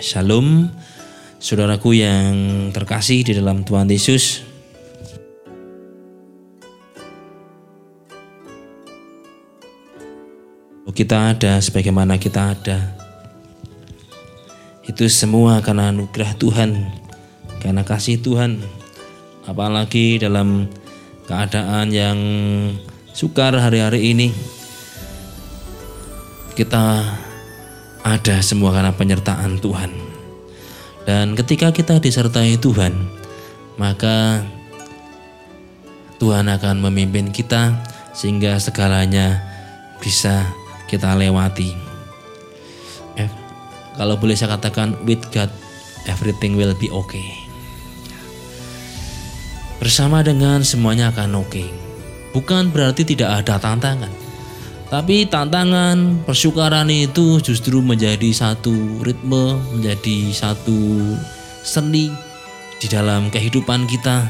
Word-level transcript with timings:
Shalom, 0.00 0.72
saudaraku 1.36 1.92
yang 1.92 2.32
terkasih 2.72 3.28
di 3.28 3.36
dalam 3.36 3.60
Tuhan 3.60 3.90
Yesus. 3.90 4.40
Kita 10.92 11.34
ada 11.34 11.56
sebagaimana 11.58 12.20
kita 12.20 12.52
ada. 12.56 12.78
Itu 14.84 15.08
semua 15.08 15.60
karena 15.64 15.88
anugerah 15.88 16.36
Tuhan, 16.36 16.70
karena 17.60 17.82
kasih 17.82 18.20
Tuhan. 18.20 18.60
Apalagi 19.44 20.20
dalam 20.20 20.68
keadaan 21.26 21.90
yang 21.90 22.18
sukar 23.10 23.56
hari-hari 23.56 24.14
ini, 24.14 24.30
kita 26.54 27.02
ada 28.02 28.42
semua 28.42 28.74
karena 28.74 28.92
penyertaan 28.94 29.58
Tuhan. 29.62 29.90
Dan 31.02 31.34
ketika 31.34 31.74
kita 31.74 31.98
disertai 31.98 32.58
Tuhan, 32.58 32.94
maka 33.78 34.46
Tuhan 36.22 36.46
akan 36.46 36.86
memimpin 36.86 37.34
kita 37.34 37.74
sehingga 38.14 38.54
segalanya 38.62 39.42
bisa 39.98 40.46
kita 40.86 41.18
lewati. 41.18 41.74
Eh, 43.18 43.30
kalau 43.98 44.14
boleh 44.14 44.38
saya 44.38 44.54
katakan 44.54 44.94
with 45.02 45.22
God 45.34 45.50
everything 46.06 46.54
will 46.54 46.74
be 46.78 46.86
okay. 46.94 47.42
Bersama 49.82 50.22
dengan 50.22 50.62
semuanya 50.62 51.10
akan 51.10 51.42
oke. 51.42 51.50
Okay. 51.50 51.68
Bukan 52.32 52.70
berarti 52.70 53.02
tidak 53.02 53.42
ada 53.42 53.58
tantangan. 53.58 54.21
Tapi 54.92 55.24
tantangan 55.24 56.20
persukaran 56.28 56.84
itu 56.92 57.40
justru 57.40 57.80
menjadi 57.80 58.28
satu 58.28 59.00
ritme, 59.00 59.56
menjadi 59.72 60.28
satu 60.36 61.00
seni 61.64 62.12
di 62.76 62.92
dalam 62.92 63.32
kehidupan 63.32 63.88
kita 63.88 64.28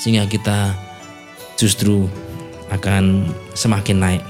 sehingga 0.00 0.24
kita 0.24 0.72
justru 1.60 2.08
akan 2.72 3.28
semakin 3.52 3.96
naik. 4.00 4.24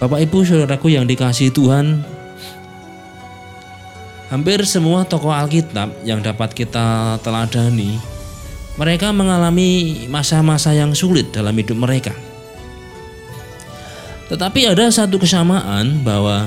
Bapak 0.00 0.24
Ibu 0.24 0.48
Saudaraku 0.48 0.96
yang 0.96 1.04
dikasih 1.04 1.52
Tuhan, 1.52 2.00
hampir 4.32 4.64
semua 4.64 5.04
tokoh 5.04 5.28
Alkitab 5.28 5.92
yang 6.08 6.24
dapat 6.24 6.56
kita 6.56 7.20
teladani, 7.20 8.00
mereka 8.80 9.12
mengalami 9.12 10.08
masa-masa 10.08 10.72
yang 10.72 10.96
sulit 10.96 11.28
dalam 11.36 11.52
hidup 11.52 11.76
mereka 11.76 12.29
tetapi 14.30 14.70
ada 14.70 14.86
satu 14.94 15.18
kesamaan 15.18 16.06
bahwa 16.06 16.46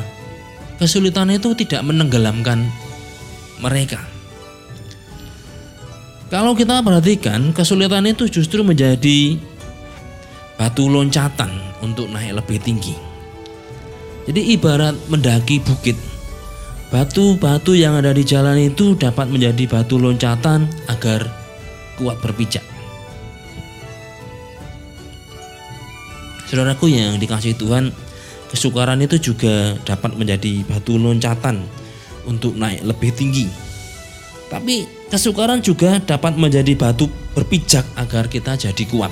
kesulitan 0.80 1.28
itu 1.36 1.52
tidak 1.52 1.84
menenggelamkan 1.84 2.64
mereka. 3.60 4.00
Kalau 6.32 6.58
kita 6.58 6.82
perhatikan, 6.82 7.54
kesulitan 7.54 8.10
itu 8.10 8.26
justru 8.26 8.66
menjadi 8.66 9.38
batu 10.58 10.90
loncatan 10.90 11.52
untuk 11.84 12.10
naik 12.10 12.42
lebih 12.42 12.58
tinggi. 12.64 12.96
Jadi 14.26 14.56
ibarat 14.56 14.96
mendaki 15.12 15.60
bukit. 15.62 16.00
Batu-batu 16.90 17.76
yang 17.76 18.00
ada 18.00 18.16
di 18.16 18.24
jalan 18.24 18.58
itu 18.58 18.96
dapat 18.96 19.28
menjadi 19.28 19.68
batu 19.68 20.00
loncatan 20.00 20.66
agar 20.88 21.28
kuat 22.00 22.18
berpijak. 22.24 22.73
Saudaraku 26.54 26.86
yang 26.86 27.18
dikasih 27.18 27.58
Tuhan, 27.58 27.90
kesukaran 28.54 29.02
itu 29.02 29.18
juga 29.18 29.74
dapat 29.90 30.14
menjadi 30.14 30.62
batu 30.70 31.02
loncatan 31.02 31.66
untuk 32.30 32.54
naik 32.54 32.86
lebih 32.86 33.10
tinggi. 33.10 33.50
Tapi 34.54 34.86
kesukaran 35.10 35.66
juga 35.66 35.98
dapat 35.98 36.38
menjadi 36.38 36.78
batu 36.78 37.10
berpijak 37.34 37.82
agar 37.98 38.30
kita 38.30 38.54
jadi 38.54 38.86
kuat. 38.86 39.10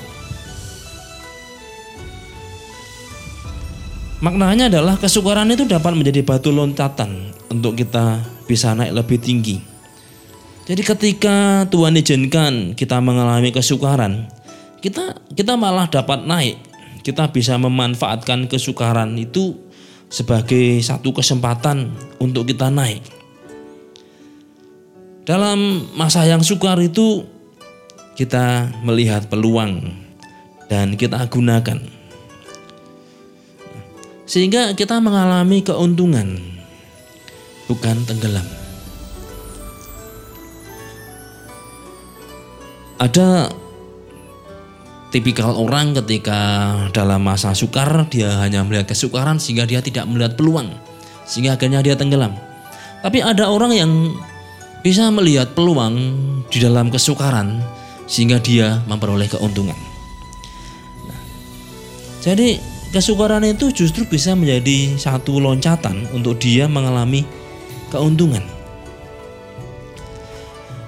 Maknanya 4.21 4.69
adalah 4.69 5.01
kesukaran 5.01 5.49
itu 5.49 5.65
dapat 5.65 5.97
menjadi 5.97 6.21
batu 6.21 6.53
loncatan 6.53 7.33
untuk 7.49 7.73
kita 7.73 8.21
bisa 8.45 8.77
naik 8.77 8.93
lebih 8.93 9.17
tinggi. 9.17 9.57
Jadi 10.69 10.81
ketika 10.85 11.65
Tuhan 11.73 11.97
izinkan 11.97 12.77
kita 12.77 13.01
mengalami 13.01 13.49
kesukaran, 13.49 14.29
kita 14.77 15.17
kita 15.33 15.57
malah 15.57 15.89
dapat 15.89 16.21
naik 16.21 16.69
kita 17.01 17.33
bisa 17.33 17.57
memanfaatkan 17.57 18.45
kesukaran 18.45 19.17
itu 19.17 19.57
sebagai 20.11 20.81
satu 20.83 21.15
kesempatan 21.15 21.93
untuk 22.21 22.45
kita 22.45 22.69
naik. 22.69 23.01
Dalam 25.25 25.87
masa 25.93 26.25
yang 26.25 26.41
sukar 26.41 26.81
itu 26.81 27.23
kita 28.17 28.69
melihat 28.85 29.29
peluang 29.31 29.81
dan 30.67 30.99
kita 30.99 31.25
gunakan. 31.31 31.79
Sehingga 34.27 34.75
kita 34.75 34.99
mengalami 35.03 35.63
keuntungan 35.63 36.39
bukan 37.67 37.97
tenggelam. 38.07 38.47
Ada 43.01 43.49
tipikal 45.11 45.51
orang 45.59 45.91
ketika 46.01 46.39
dalam 46.95 47.21
masa 47.27 47.51
sukar 47.51 48.07
dia 48.07 48.39
hanya 48.39 48.63
melihat 48.63 48.95
kesukaran 48.95 49.37
sehingga 49.37 49.67
dia 49.67 49.83
tidak 49.83 50.07
melihat 50.07 50.39
peluang 50.39 50.71
sehingga 51.27 51.59
akhirnya 51.59 51.83
dia 51.83 51.99
tenggelam. 51.99 52.33
Tapi 53.03 53.19
ada 53.19 53.51
orang 53.51 53.75
yang 53.75 53.91
bisa 54.81 55.11
melihat 55.13 55.51
peluang 55.53 56.15
di 56.47 56.57
dalam 56.63 56.89
kesukaran 56.89 57.61
sehingga 58.07 58.39
dia 58.41 58.81
memperoleh 58.87 59.29
keuntungan. 59.29 59.77
Nah, 61.05 61.21
jadi 62.23 62.57
kesukaran 62.95 63.43
itu 63.45 63.71
justru 63.71 64.07
bisa 64.07 64.35
menjadi 64.35 64.95
satu 64.95 65.39
loncatan 65.39 66.07
untuk 66.15 66.39
dia 66.39 66.67
mengalami 66.71 67.27
keuntungan. 67.91 68.43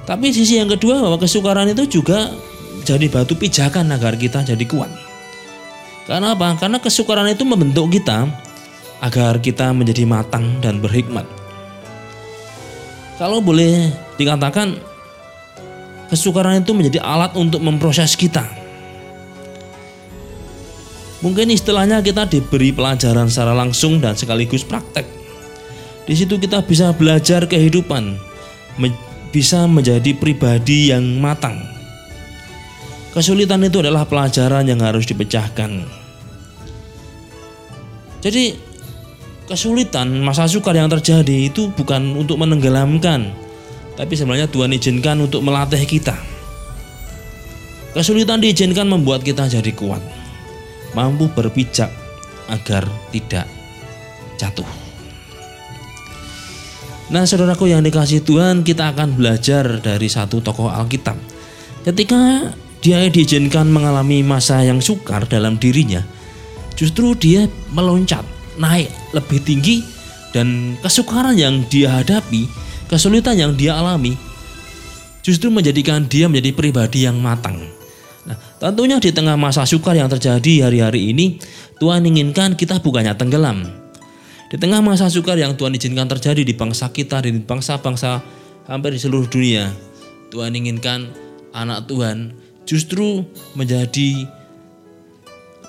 Tapi 0.04 0.36
sisi 0.36 0.60
yang 0.60 0.68
kedua 0.68 1.00
bahwa 1.00 1.16
kesukaran 1.16 1.72
itu 1.72 1.88
juga 1.88 2.36
jadi 2.84 3.08
batu 3.08 3.40
pijakan 3.40 3.90
agar 3.96 4.20
kita 4.20 4.44
jadi 4.44 4.66
kuat. 4.68 4.92
Karena 6.04 6.36
apa? 6.36 6.60
Karena 6.60 6.84
kesukaran 6.84 7.32
itu 7.32 7.48
membentuk 7.48 7.88
kita 7.88 8.28
agar 9.00 9.40
kita 9.40 9.72
menjadi 9.72 10.04
matang 10.04 10.60
dan 10.60 10.84
berhikmat. 10.84 11.24
Kalau 13.16 13.40
boleh 13.40 13.88
dikatakan 14.20 14.76
kesukaran 16.12 16.60
itu 16.60 16.76
menjadi 16.76 17.00
alat 17.00 17.32
untuk 17.40 17.64
memproses 17.64 18.20
kita. 18.20 18.44
Mungkin 21.24 21.56
istilahnya 21.56 22.04
kita 22.04 22.28
diberi 22.28 22.76
pelajaran 22.76 23.32
secara 23.32 23.56
langsung 23.56 24.04
dan 24.04 24.12
sekaligus 24.12 24.68
praktek. 24.68 25.08
Di 26.04 26.20
situ 26.20 26.36
kita 26.36 26.68
bisa 26.68 26.92
belajar 26.92 27.48
kehidupan, 27.48 28.20
bisa 29.32 29.64
menjadi 29.72 30.12
pribadi 30.20 30.92
yang 30.92 31.24
matang 31.24 31.73
Kesulitan 33.14 33.62
itu 33.62 33.78
adalah 33.78 34.10
pelajaran 34.10 34.66
yang 34.66 34.82
harus 34.82 35.06
dipecahkan. 35.06 35.86
Jadi 38.26 38.58
kesulitan, 39.46 40.10
masa 40.26 40.50
sukar 40.50 40.74
yang 40.74 40.90
terjadi 40.90 41.54
itu 41.54 41.70
bukan 41.78 42.18
untuk 42.18 42.42
menenggelamkan, 42.42 43.30
tapi 43.94 44.14
sebenarnya 44.18 44.50
Tuhan 44.50 44.74
izinkan 44.74 45.22
untuk 45.22 45.46
melatih 45.46 45.86
kita. 45.86 46.18
Kesulitan 47.94 48.42
diizinkan 48.42 48.90
membuat 48.90 49.22
kita 49.22 49.46
jadi 49.46 49.70
kuat, 49.78 50.02
mampu 50.98 51.30
berpijak 51.30 51.94
agar 52.50 52.90
tidak 53.14 53.46
jatuh. 54.42 54.66
Nah, 57.14 57.30
saudaraku 57.30 57.70
yang 57.70 57.86
dikasih 57.86 58.26
Tuhan, 58.26 58.66
kita 58.66 58.90
akan 58.90 59.14
belajar 59.14 59.78
dari 59.78 60.10
satu 60.10 60.42
tokoh 60.42 60.74
Alkitab. 60.74 61.14
Ketika 61.86 62.50
dia 62.84 63.08
diizinkan 63.08 63.72
mengalami 63.72 64.20
masa 64.20 64.60
yang 64.60 64.84
sukar 64.84 65.24
dalam 65.24 65.56
dirinya, 65.56 66.04
justru 66.76 67.16
dia 67.16 67.48
meloncat 67.72 68.28
naik 68.60 68.92
lebih 69.16 69.40
tinggi 69.40 69.88
dan 70.36 70.76
kesukaran 70.84 71.40
yang 71.40 71.64
dia 71.72 71.88
hadapi, 71.96 72.44
kesulitan 72.92 73.40
yang 73.40 73.56
dia 73.56 73.80
alami, 73.80 74.20
justru 75.24 75.48
menjadikan 75.48 76.04
dia 76.12 76.28
menjadi 76.28 76.52
pribadi 76.52 77.08
yang 77.08 77.24
matang. 77.24 77.64
Nah, 78.28 78.36
tentunya 78.60 79.00
di 79.00 79.16
tengah 79.16 79.40
masa 79.40 79.64
sukar 79.64 79.96
yang 79.96 80.12
terjadi 80.12 80.68
hari-hari 80.68 81.16
ini, 81.16 81.40
Tuhan 81.80 82.04
inginkan 82.04 82.60
kita 82.60 82.84
bukannya 82.84 83.16
tenggelam. 83.16 83.64
Di 84.52 84.60
tengah 84.60 84.84
masa 84.84 85.08
sukar 85.08 85.40
yang 85.40 85.56
Tuhan 85.56 85.72
izinkan 85.80 86.12
terjadi 86.12 86.44
di 86.44 86.54
bangsa 86.54 86.92
kita, 86.92 87.24
di 87.24 87.32
bangsa-bangsa 87.40 88.20
hampir 88.68 88.92
di 88.92 89.00
seluruh 89.00 89.26
dunia, 89.32 89.72
Tuhan 90.30 90.52
inginkan 90.52 91.10
anak 91.56 91.88
Tuhan 91.90 92.43
justru 92.64 93.28
menjadi 93.56 94.28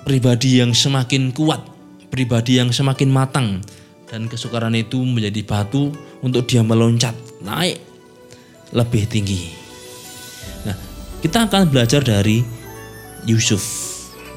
pribadi 0.05 0.61
yang 0.61 0.77
semakin 0.77 1.33
kuat, 1.33 1.65
pribadi 2.13 2.61
yang 2.61 2.71
semakin 2.71 3.11
matang 3.11 3.49
dan 4.11 4.29
kesukaran 4.31 4.77
itu 4.77 5.01
menjadi 5.03 5.43
batu 5.43 5.91
untuk 6.23 6.47
dia 6.47 6.63
meloncat 6.63 7.17
naik 7.43 7.81
lebih 8.71 9.09
tinggi. 9.09 9.51
Nah, 10.69 10.77
kita 11.25 11.49
akan 11.49 11.73
belajar 11.73 12.05
dari 12.05 12.45
Yusuf. 13.25 13.65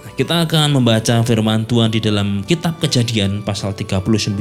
Nah, 0.06 0.12
kita 0.16 0.48
akan 0.48 0.80
membaca 0.80 1.22
firman 1.22 1.68
Tuhan 1.68 1.92
di 1.92 2.00
dalam 2.00 2.42
kitab 2.48 2.80
Kejadian 2.80 3.44
pasal 3.44 3.76
39 3.76 4.34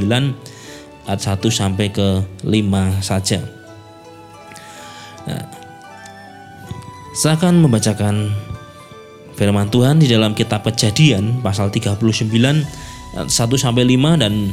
ayat 1.06 1.20
1 1.22 1.38
sampai 1.50 1.90
ke 1.90 2.22
5 2.42 3.02
saja. 3.02 3.42
Nah, 5.26 5.55
saya 7.16 7.40
akan 7.40 7.64
membacakan 7.64 8.28
firman 9.40 9.72
Tuhan 9.72 9.96
di 9.96 10.04
dalam 10.04 10.36
kitab 10.36 10.68
Kejadian 10.68 11.40
pasal 11.40 11.72
39 11.72 11.96
ayat 13.16 13.28
1 13.32 13.32
sampai 13.56 13.88
5 13.88 14.20
dan 14.20 14.52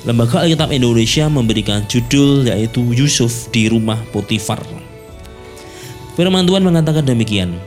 Lembaga 0.00 0.40
Alkitab 0.40 0.72
Indonesia 0.72 1.28
memberikan 1.28 1.84
judul 1.84 2.48
yaitu 2.48 2.80
Yusuf 2.96 3.52
di 3.52 3.68
rumah 3.68 4.00
Potifar. 4.10 4.58
Firman 6.16 6.48
Tuhan 6.48 6.64
mengatakan 6.64 7.04
demikian. 7.04 7.60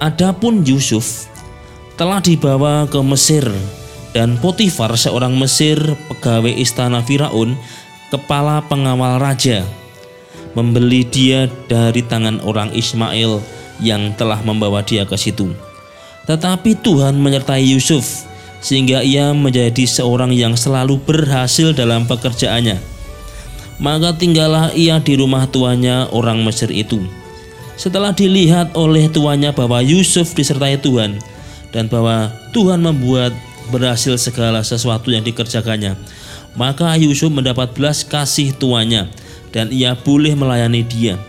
Adapun 0.00 0.64
Yusuf 0.64 1.28
telah 2.00 2.24
dibawa 2.24 2.88
ke 2.88 2.96
Mesir 3.04 3.44
dan 4.16 4.40
Potifar 4.40 4.96
seorang 4.96 5.36
Mesir 5.36 5.76
pegawai 6.08 6.56
istana 6.56 7.04
Firaun, 7.04 7.60
kepala 8.08 8.64
pengawal 8.64 9.20
raja, 9.20 9.60
membeli 10.56 11.04
dia 11.04 11.44
dari 11.68 12.00
tangan 12.00 12.40
orang 12.40 12.72
Ismail 12.72 13.55
yang 13.80 14.12
telah 14.16 14.40
membawa 14.40 14.80
dia 14.84 15.04
ke 15.04 15.16
situ. 15.18 15.52
Tetapi 16.26 16.78
Tuhan 16.82 17.16
menyertai 17.16 17.62
Yusuf 17.62 18.26
sehingga 18.58 19.04
ia 19.04 19.30
menjadi 19.30 19.86
seorang 19.86 20.34
yang 20.34 20.58
selalu 20.58 20.98
berhasil 20.98 21.70
dalam 21.70 22.08
pekerjaannya. 22.08 22.82
Maka 23.76 24.16
tinggallah 24.16 24.72
ia 24.72 24.98
di 24.98 25.20
rumah 25.20 25.44
tuannya 25.46 26.10
orang 26.10 26.40
Mesir 26.42 26.72
itu. 26.72 27.04
Setelah 27.76 28.16
dilihat 28.16 28.72
oleh 28.72 29.06
tuannya 29.12 29.52
bahwa 29.52 29.84
Yusuf 29.84 30.32
disertai 30.32 30.80
Tuhan 30.80 31.20
dan 31.76 31.92
bahwa 31.92 32.32
Tuhan 32.56 32.80
membuat 32.80 33.36
berhasil 33.68 34.16
segala 34.16 34.64
sesuatu 34.64 35.12
yang 35.12 35.20
dikerjakannya, 35.20 35.92
maka 36.56 36.96
Yusuf 36.96 37.28
mendapat 37.28 37.76
belas 37.76 38.00
kasih 38.00 38.56
tuannya 38.56 39.12
dan 39.52 39.68
ia 39.68 39.92
boleh 39.92 40.32
melayani 40.32 40.80
dia. 40.80 41.20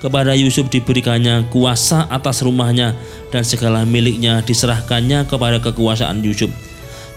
Kepada 0.00 0.32
Yusuf 0.32 0.72
diberikannya 0.72 1.52
kuasa 1.52 2.08
atas 2.08 2.40
rumahnya 2.40 2.96
dan 3.28 3.44
segala 3.44 3.84
miliknya 3.84 4.40
diserahkannya 4.40 5.28
kepada 5.28 5.60
kekuasaan 5.60 6.24
Yusuf 6.24 6.48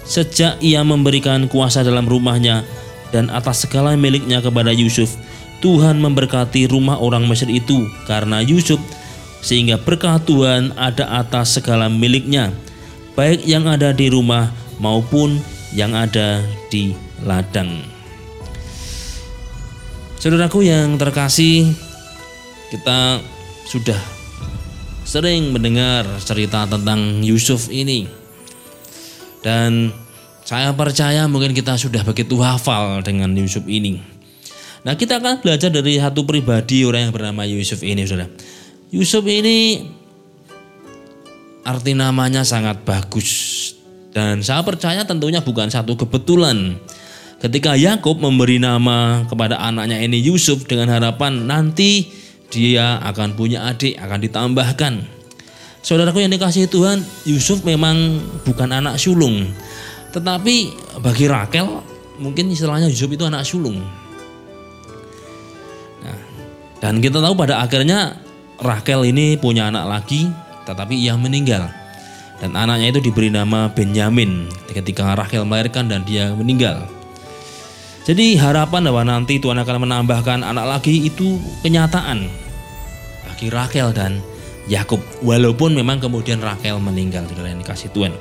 sejak 0.03 0.59
ia 0.59 0.83
memberikan 0.83 1.47
kuasa 1.47 1.81
dalam 1.81 2.03
rumahnya 2.03 2.67
dan 3.15 3.31
atas 3.31 3.63
segala 3.65 3.95
miliknya 3.95 4.43
kepada 4.43 4.75
Yusuf. 4.75 5.15
Tuhan 5.63 6.03
memberkati 6.03 6.67
rumah 6.67 6.99
orang 6.99 7.23
Mesir 7.23 7.47
itu 7.47 7.87
karena 8.03 8.43
Yusuf 8.43 8.83
sehingga 9.39 9.79
berkah 9.79 10.19
Tuhan 10.19 10.75
ada 10.75 11.07
atas 11.23 11.55
segala 11.55 11.87
miliknya 11.87 12.51
baik 13.15 13.47
yang 13.47 13.63
ada 13.71 13.95
di 13.95 14.11
rumah 14.11 14.51
maupun 14.83 15.39
yang 15.71 15.95
ada 15.95 16.43
di 16.67 16.91
ladang. 17.23 17.79
Saudaraku 20.19 20.67
yang 20.67 20.99
terkasih, 20.99 21.71
kita 22.73 23.21
sudah 23.69 24.01
sering 25.05 25.53
mendengar 25.53 26.09
cerita 26.25 26.65
tentang 26.65 27.21
Yusuf 27.21 27.69
ini. 27.69 28.09
Dan 29.45 29.93
saya 30.41 30.73
percaya 30.73 31.29
mungkin 31.29 31.53
kita 31.53 31.77
sudah 31.77 32.01
begitu 32.01 32.41
hafal 32.41 33.05
dengan 33.05 33.29
Yusuf 33.37 33.69
ini. 33.69 34.01
Nah 34.81 34.97
kita 34.97 35.21
akan 35.21 35.45
belajar 35.45 35.69
dari 35.69 36.01
satu 36.01 36.25
pribadi 36.25 36.81
orang 36.81 37.07
yang 37.07 37.13
bernama 37.13 37.45
Yusuf 37.45 37.85
ini 37.85 38.09
saudara. 38.09 38.33
Yusuf 38.89 39.21
ini 39.29 39.85
arti 41.61 41.93
namanya 41.93 42.41
sangat 42.41 42.81
bagus. 42.81 43.29
Dan 44.09 44.41
saya 44.41 44.65
percaya 44.65 45.05
tentunya 45.05 45.45
bukan 45.45 45.69
satu 45.69 45.93
kebetulan. 45.93 46.81
Ketika 47.37 47.77
Yakub 47.77 48.17
memberi 48.17 48.57
nama 48.57 49.27
kepada 49.29 49.59
anaknya 49.59 49.99
ini 49.99 50.23
Yusuf 50.25 50.63
dengan 50.65 50.89
harapan 50.89 51.43
nanti 51.43 52.22
dia 52.53 53.01
akan 53.01 53.33
punya 53.33 53.65
adik, 53.65 53.97
akan 53.97 54.19
ditambahkan. 54.21 54.93
Saudaraku 55.83 56.23
yang 56.23 56.31
dikasih 56.31 56.69
Tuhan, 56.69 57.03
Yusuf 57.27 57.65
memang 57.67 58.21
bukan 58.47 58.71
anak 58.71 58.95
sulung. 59.01 59.49
Tetapi 60.13 60.55
bagi 61.01 61.25
Rakel, 61.27 61.65
mungkin 62.21 62.53
istilahnya 62.53 62.87
Yusuf 62.87 63.09
itu 63.11 63.25
anak 63.25 63.43
sulung. 63.43 63.81
Nah, 66.05 66.19
dan 66.79 67.01
kita 67.03 67.19
tahu 67.19 67.33
pada 67.35 67.59
akhirnya 67.59 68.15
Rakel 68.61 69.09
ini 69.09 69.35
punya 69.35 69.67
anak 69.67 69.89
lagi, 69.89 70.31
tetapi 70.63 70.95
ia 70.95 71.17
meninggal. 71.17 71.67
Dan 72.39 72.55
anaknya 72.55 72.95
itu 72.95 72.99
diberi 73.03 73.27
nama 73.27 73.67
Benyamin 73.67 74.47
ketika 74.71 75.17
Rakel 75.17 75.43
melahirkan 75.43 75.91
dan 75.91 76.07
dia 76.07 76.31
meninggal. 76.31 76.87
Jadi 78.03 78.35
harapan 78.35 78.83
bahwa 78.91 79.03
nanti 79.07 79.39
Tuhan 79.39 79.55
akan 79.63 79.87
menambahkan 79.87 80.43
anak 80.43 80.65
lagi 80.67 81.07
itu 81.07 81.39
kenyataan 81.63 82.27
bagi 83.23 83.47
Rakel 83.47 83.95
dan 83.95 84.19
Yakub 84.67 84.99
walaupun 85.23 85.71
memang 85.71 86.03
kemudian 86.03 86.43
Rakel 86.43 86.83
meninggal 86.83 87.23
di 87.31 87.33
dalam 87.39 87.63
kasih 87.63 87.91
Tuhan. 87.95 88.11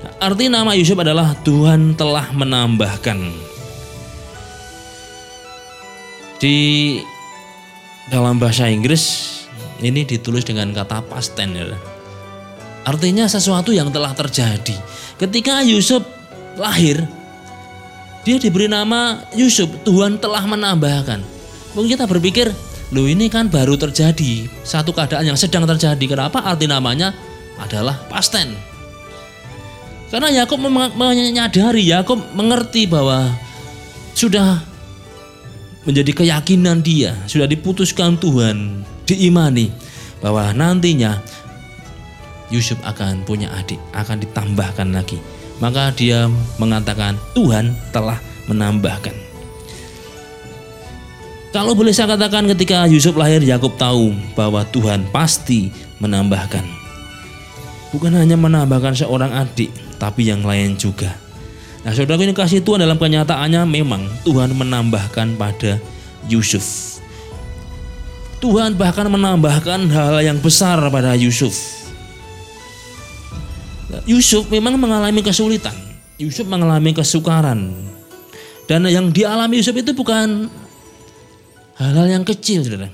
Nah, 0.00 0.12
arti 0.20 0.52
nama 0.52 0.76
Yusuf 0.76 1.00
adalah 1.00 1.32
Tuhan 1.44 1.96
telah 1.96 2.28
menambahkan. 2.32 3.48
Di 6.40 6.56
dalam 8.08 8.40
bahasa 8.40 8.68
Inggris 8.68 9.36
ini 9.80 10.04
ditulis 10.04 10.44
dengan 10.44 10.72
kata 10.76 11.04
past 11.08 11.36
tense. 11.36 11.72
Ya. 11.72 11.76
Artinya 12.84 13.28
sesuatu 13.28 13.72
yang 13.76 13.92
telah 13.92 14.16
terjadi. 14.16 14.76
Ketika 15.20 15.60
Yusuf 15.60 16.00
lahir, 16.56 17.04
dia 18.26 18.36
diberi 18.36 18.68
nama 18.68 19.24
Yusuf. 19.36 19.68
Tuhan 19.82 20.20
telah 20.20 20.44
menambahkan. 20.44 21.22
Mungkin 21.74 21.90
kita 21.94 22.04
berpikir, 22.10 22.50
Loh 22.90 23.06
ini 23.06 23.30
kan 23.30 23.46
baru 23.46 23.78
terjadi 23.78 24.50
satu 24.66 24.90
keadaan 24.90 25.22
yang 25.22 25.38
sedang 25.38 25.62
terjadi. 25.62 26.02
Kenapa 26.10 26.42
arti 26.42 26.66
namanya 26.66 27.14
adalah 27.62 27.94
pasten? 28.10 28.50
Karena 30.10 30.42
Yakub 30.42 30.58
menyadari, 30.98 31.86
Yakub 31.86 32.18
mengerti 32.34 32.90
bahwa 32.90 33.30
sudah 34.10 34.58
menjadi 35.86 36.10
keyakinan 36.10 36.82
dia, 36.82 37.14
sudah 37.30 37.46
diputuskan 37.46 38.18
Tuhan, 38.18 38.82
diimani 39.06 39.70
bahwa 40.18 40.50
nantinya 40.50 41.22
Yusuf 42.50 42.82
akan 42.82 43.22
punya 43.22 43.54
adik, 43.54 43.78
akan 43.94 44.18
ditambahkan 44.18 44.90
lagi. 44.90 45.22
Maka 45.60 45.92
dia 45.92 46.26
mengatakan 46.56 47.20
Tuhan 47.36 47.76
telah 47.92 48.16
menambahkan. 48.48 49.12
Kalau 51.50 51.74
boleh 51.74 51.90
saya 51.90 52.14
katakan 52.14 52.46
ketika 52.54 52.86
Yusuf 52.86 53.12
lahir 53.18 53.42
Yakub 53.42 53.74
tahu 53.74 54.14
bahwa 54.38 54.62
Tuhan 54.70 55.04
pasti 55.10 55.68
menambahkan. 55.98 56.62
Bukan 57.90 58.14
hanya 58.14 58.38
menambahkan 58.38 58.94
seorang 58.94 59.34
adik, 59.34 59.68
tapi 59.98 60.30
yang 60.30 60.46
lain 60.46 60.78
juga. 60.78 61.10
Nah 61.82 61.90
saudara 61.90 62.22
ini 62.22 62.36
kasih 62.36 62.62
Tuhan 62.62 62.86
dalam 62.86 63.00
kenyataannya 63.00 63.66
memang 63.66 64.04
Tuhan 64.22 64.54
menambahkan 64.54 65.34
pada 65.34 65.82
Yusuf. 66.30 66.96
Tuhan 68.40 68.78
bahkan 68.78 69.10
menambahkan 69.10 69.90
hal 69.90 70.22
yang 70.22 70.38
besar 70.38 70.80
pada 70.88 71.18
Yusuf. 71.18 71.79
Yusuf 74.06 74.46
memang 74.48 74.78
mengalami 74.78 75.20
kesulitan. 75.24 75.74
Yusuf 76.20 76.46
mengalami 76.46 76.94
kesukaran. 76.94 77.72
Dan 78.70 78.86
yang 78.86 79.10
dialami 79.10 79.58
Yusuf 79.58 79.74
itu 79.74 79.90
bukan 79.96 80.46
Hal-hal 81.80 82.20
yang 82.20 82.24
kecil, 82.28 82.60
saudara. 82.60 82.92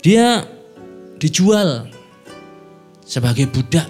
Dia 0.00 0.48
dijual 1.20 1.92
sebagai 3.04 3.52
budak 3.52 3.84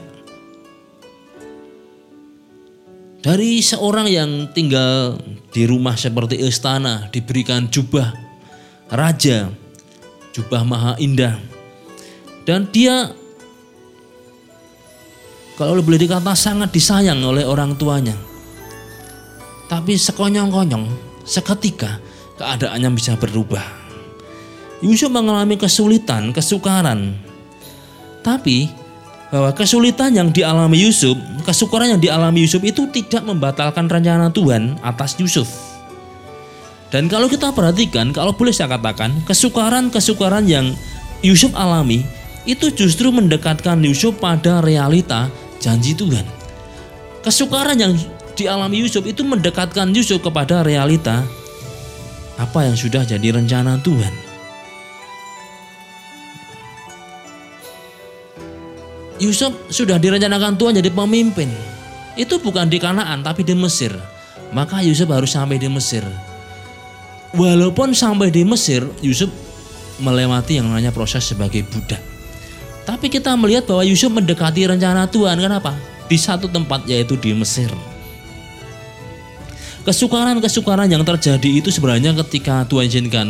dari 3.23 3.63
seorang 3.63 4.11
yang 4.11 4.31
tinggal 4.51 5.23
di 5.55 5.71
rumah 5.71 5.95
seperti 5.95 6.43
istana 6.43 7.07
diberikan 7.15 7.71
jubah 7.71 8.11
raja, 8.91 9.47
jubah 10.35 10.67
maha 10.67 10.93
indah. 10.99 11.39
Dan 12.43 12.67
dia 12.75 13.15
kalau 15.57 15.81
boleh 15.81 15.97
dikata 15.97 16.37
sangat 16.37 16.69
disayang 16.69 17.25
oleh 17.25 17.49
orang 17.49 17.73
tuanya. 17.81 18.13
Tapi 19.67 19.97
sekonyong-konyong 19.97 20.85
seketika 21.25 21.99
keadaannya 22.37 22.93
bisa 22.93 23.17
berubah. 23.17 23.65
Yusuf 24.85 25.09
mengalami 25.09 25.57
kesulitan, 25.57 26.31
kesukaran. 26.37 27.17
Tapi 28.21 28.69
bahwa 29.33 29.51
kesulitan 29.57 30.13
yang 30.13 30.29
dialami 30.31 30.87
Yusuf, 30.87 31.17
kesukaran 31.43 31.97
yang 31.97 32.03
dialami 32.05 32.45
Yusuf 32.45 32.63
itu 32.63 32.87
tidak 32.93 33.25
membatalkan 33.25 33.89
rencana 33.89 34.31
Tuhan 34.31 34.77
atas 34.85 35.17
Yusuf. 35.19 35.49
Dan 36.93 37.11
kalau 37.11 37.27
kita 37.27 37.51
perhatikan, 37.51 38.15
kalau 38.15 38.31
boleh 38.31 38.55
saya 38.55 38.79
katakan, 38.79 39.11
kesukaran-kesukaran 39.27 40.47
yang 40.47 40.71
Yusuf 41.25 41.51
alami 41.59 42.07
itu 42.47 42.71
justru 42.71 43.11
mendekatkan 43.11 43.83
Yusuf 43.83 44.15
pada 44.23 44.63
realita 44.63 45.27
janji 45.67 45.99
Tuhan. 45.99 46.23
Kesukaran 47.27 47.75
yang 47.75 47.99
dialami 48.39 48.87
Yusuf 48.87 49.03
itu 49.03 49.27
mendekatkan 49.27 49.91
Yusuf 49.91 50.23
kepada 50.23 50.63
realita 50.63 51.27
apa 52.39 52.71
yang 52.71 52.79
sudah 52.79 53.03
jadi 53.03 53.35
rencana 53.35 53.83
Tuhan. 53.83 54.15
Yusuf 59.19 59.51
sudah 59.73 59.99
direncanakan 59.99 60.55
Tuhan 60.55 60.79
jadi 60.79 60.93
pemimpin. 60.95 61.51
Itu 62.15 62.39
bukan 62.39 62.71
di 62.71 62.79
Kanaan 62.79 63.27
tapi 63.27 63.43
di 63.43 63.59
Mesir. 63.59 63.91
Maka 64.55 64.85
Yusuf 64.87 65.11
harus 65.11 65.35
sampai 65.35 65.59
di 65.59 65.67
Mesir. 65.67 66.07
Walaupun 67.35 67.91
sampai 67.97 68.31
di 68.31 68.47
Mesir, 68.47 68.87
Yusuf 69.03 69.29
melewati 69.99 70.61
yang 70.61 70.71
namanya 70.71 70.95
proses 70.95 71.27
sebagai 71.27 71.65
budak. 71.67 72.16
Tapi 72.87 73.11
kita 73.11 73.35
melihat 73.35 73.67
bahwa 73.67 73.83
Yusuf 73.83 74.15
mendekati 74.15 74.63
rencana 74.71 75.11
Tuhan. 75.11 75.43
Kenapa? 75.43 75.75
Di 76.07 76.15
satu 76.15 76.47
tempat 76.47 76.87
yaitu 76.87 77.19
di 77.19 77.35
Mesir. 77.35 77.69
Kesukaran-kesukaran 79.83 80.91
yang 80.91 81.03
terjadi 81.03 81.63
itu 81.63 81.71
sebenarnya 81.71 82.15
ketika 82.27 82.63
Tuhan 82.67 82.87
izinkan 82.87 83.29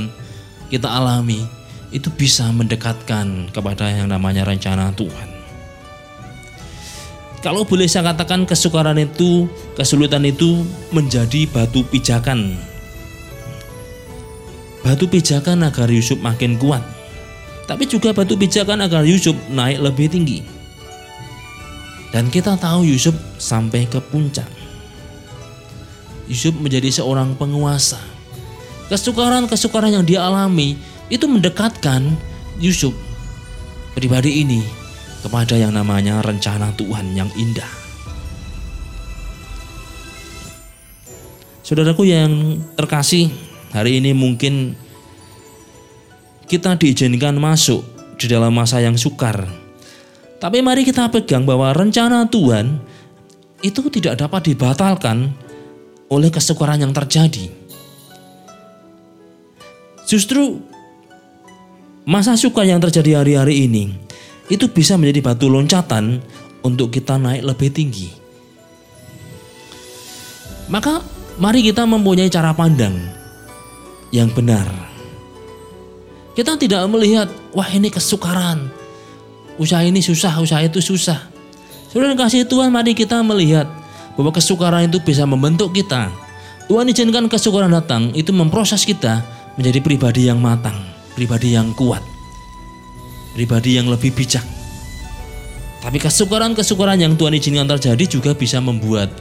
kita 0.68 0.88
alami 0.88 1.44
itu 1.92 2.08
bisa 2.12 2.48
mendekatkan 2.52 3.52
kepada 3.52 3.88
yang 3.92 4.08
namanya 4.12 4.44
rencana 4.44 4.92
Tuhan. 4.92 5.28
Kalau 7.44 7.62
boleh 7.62 7.86
saya 7.86 8.10
katakan 8.10 8.48
kesukaran 8.48 8.98
itu, 8.98 9.46
kesulitan 9.76 10.24
itu 10.24 10.64
menjadi 10.90 11.46
batu 11.46 11.84
pijakan. 11.86 12.56
Batu 14.82 15.06
pijakan 15.06 15.62
agar 15.62 15.92
Yusuf 15.92 16.18
makin 16.18 16.56
kuat. 16.58 16.95
Tapi 17.66 17.84
juga 17.90 18.14
batu 18.14 18.38
pijakan 18.38 18.86
agar 18.86 19.02
Yusuf 19.02 19.34
naik 19.50 19.82
lebih 19.82 20.06
tinggi. 20.06 20.38
Dan 22.14 22.30
kita 22.30 22.54
tahu 22.54 22.86
Yusuf 22.86 23.12
sampai 23.36 23.90
ke 23.90 23.98
puncak. 23.98 24.46
Yusuf 26.30 26.54
menjadi 26.58 26.88
seorang 26.90 27.34
penguasa. 27.34 27.98
Kesukaran-kesukaran 28.86 29.98
yang 29.98 30.06
dia 30.06 30.22
alami 30.22 30.78
itu 31.10 31.26
mendekatkan 31.26 32.14
Yusuf 32.62 32.94
pribadi 33.98 34.46
ini 34.46 34.62
kepada 35.26 35.58
yang 35.58 35.74
namanya 35.74 36.22
rencana 36.22 36.70
Tuhan 36.78 37.18
yang 37.18 37.26
indah. 37.34 37.66
Saudaraku 41.66 42.06
yang 42.06 42.62
terkasih, 42.78 43.26
hari 43.74 43.98
ini 43.98 44.14
mungkin 44.14 44.78
kita 46.46 46.78
diizinkan 46.78 47.34
masuk 47.36 47.82
di 48.16 48.26
dalam 48.30 48.54
masa 48.54 48.80
yang 48.80 48.94
sukar. 48.94 49.46
Tapi 50.36 50.62
mari 50.62 50.86
kita 50.86 51.10
pegang 51.10 51.42
bahwa 51.42 51.74
rencana 51.74 52.28
Tuhan 52.28 52.78
itu 53.64 53.80
tidak 53.90 54.20
dapat 54.20 54.52
dibatalkan 54.52 55.32
oleh 56.06 56.30
kesukaran 56.30 56.80
yang 56.80 56.94
terjadi. 56.94 57.50
Justru 60.06 60.62
masa 62.06 62.38
sukar 62.38 62.62
yang 62.62 62.78
terjadi 62.78 63.24
hari-hari 63.24 63.66
ini 63.66 63.90
itu 64.46 64.70
bisa 64.70 64.94
menjadi 64.94 65.34
batu 65.34 65.50
loncatan 65.50 66.22
untuk 66.62 66.94
kita 66.94 67.18
naik 67.18 67.42
lebih 67.42 67.70
tinggi. 67.74 68.08
Maka 70.70 71.02
mari 71.42 71.62
kita 71.66 71.82
mempunyai 71.86 72.30
cara 72.30 72.54
pandang 72.54 72.94
yang 74.14 74.30
benar. 74.30 74.95
Kita 76.36 76.60
tidak 76.60 76.84
melihat, 76.92 77.32
wah 77.56 77.66
ini 77.72 77.88
kesukaran, 77.88 78.68
usaha 79.56 79.80
ini 79.80 80.04
susah, 80.04 80.36
usaha 80.36 80.60
itu 80.60 80.84
susah. 80.84 81.32
Saudara 81.88 82.12
kasih 82.12 82.44
Tuhan, 82.44 82.68
mari 82.68 82.92
kita 82.92 83.24
melihat 83.24 83.64
bahwa 84.20 84.30
kesukaran 84.36 84.92
itu 84.92 85.00
bisa 85.00 85.24
membentuk 85.24 85.72
kita. 85.72 86.12
Tuhan 86.68 86.92
izinkan 86.92 87.24
kesukaran 87.32 87.72
datang, 87.72 88.12
itu 88.12 88.36
memproses 88.36 88.84
kita 88.84 89.24
menjadi 89.56 89.80
pribadi 89.80 90.28
yang 90.28 90.36
matang, 90.36 90.76
pribadi 91.16 91.56
yang 91.56 91.72
kuat 91.72 92.04
pribadi 93.36 93.76
yang 93.76 93.92
lebih 93.92 94.16
bijak. 94.16 94.42
Tapi 95.84 96.00
kesukaran-kesukaran 96.00 96.96
yang 96.96 97.20
Tuhan 97.20 97.36
izinkan 97.36 97.68
terjadi 97.68 98.04
juga 98.08 98.32
bisa 98.32 98.64
membuat 98.64 99.12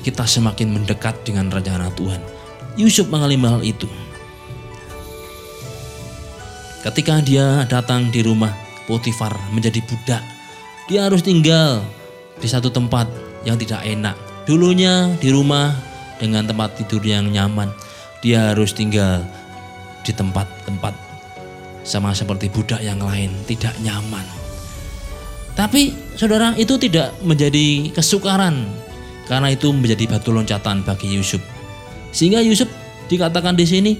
kita 0.00 0.24
semakin 0.24 0.72
mendekat 0.72 1.28
dengan 1.28 1.52
rencana 1.52 1.92
Tuhan. 1.92 2.24
Yusuf 2.80 3.12
mengalami 3.12 3.44
hal 3.44 3.60
itu. 3.60 3.84
Ketika 6.78 7.18
dia 7.18 7.66
datang 7.66 8.14
di 8.14 8.22
rumah 8.22 8.54
Potifar 8.86 9.34
menjadi 9.50 9.82
budak, 9.82 10.22
dia 10.86 11.10
harus 11.10 11.20
tinggal 11.26 11.82
di 12.38 12.46
satu 12.46 12.70
tempat 12.70 13.10
yang 13.42 13.58
tidak 13.58 13.82
enak. 13.82 14.14
Dulunya 14.46 15.10
di 15.18 15.34
rumah 15.34 15.74
dengan 16.22 16.46
tempat 16.46 16.78
tidur 16.78 17.02
yang 17.02 17.28
nyaman, 17.28 17.68
dia 18.22 18.54
harus 18.54 18.72
tinggal 18.72 19.26
di 20.06 20.14
tempat-tempat 20.14 20.94
sama 21.82 22.14
seperti 22.14 22.46
budak 22.48 22.80
yang 22.80 23.02
lain, 23.02 23.34
tidak 23.50 23.74
nyaman. 23.82 24.24
Tapi 25.58 26.14
saudara 26.14 26.54
itu 26.54 26.78
tidak 26.78 27.10
menjadi 27.26 27.90
kesukaran 27.90 28.70
karena 29.26 29.50
itu 29.50 29.74
menjadi 29.74 30.06
batu 30.06 30.30
loncatan 30.30 30.86
bagi 30.86 31.10
Yusuf. 31.10 31.42
Sehingga 32.14 32.38
Yusuf 32.40 32.70
dikatakan 33.10 33.58
di 33.58 33.66
sini 33.66 33.92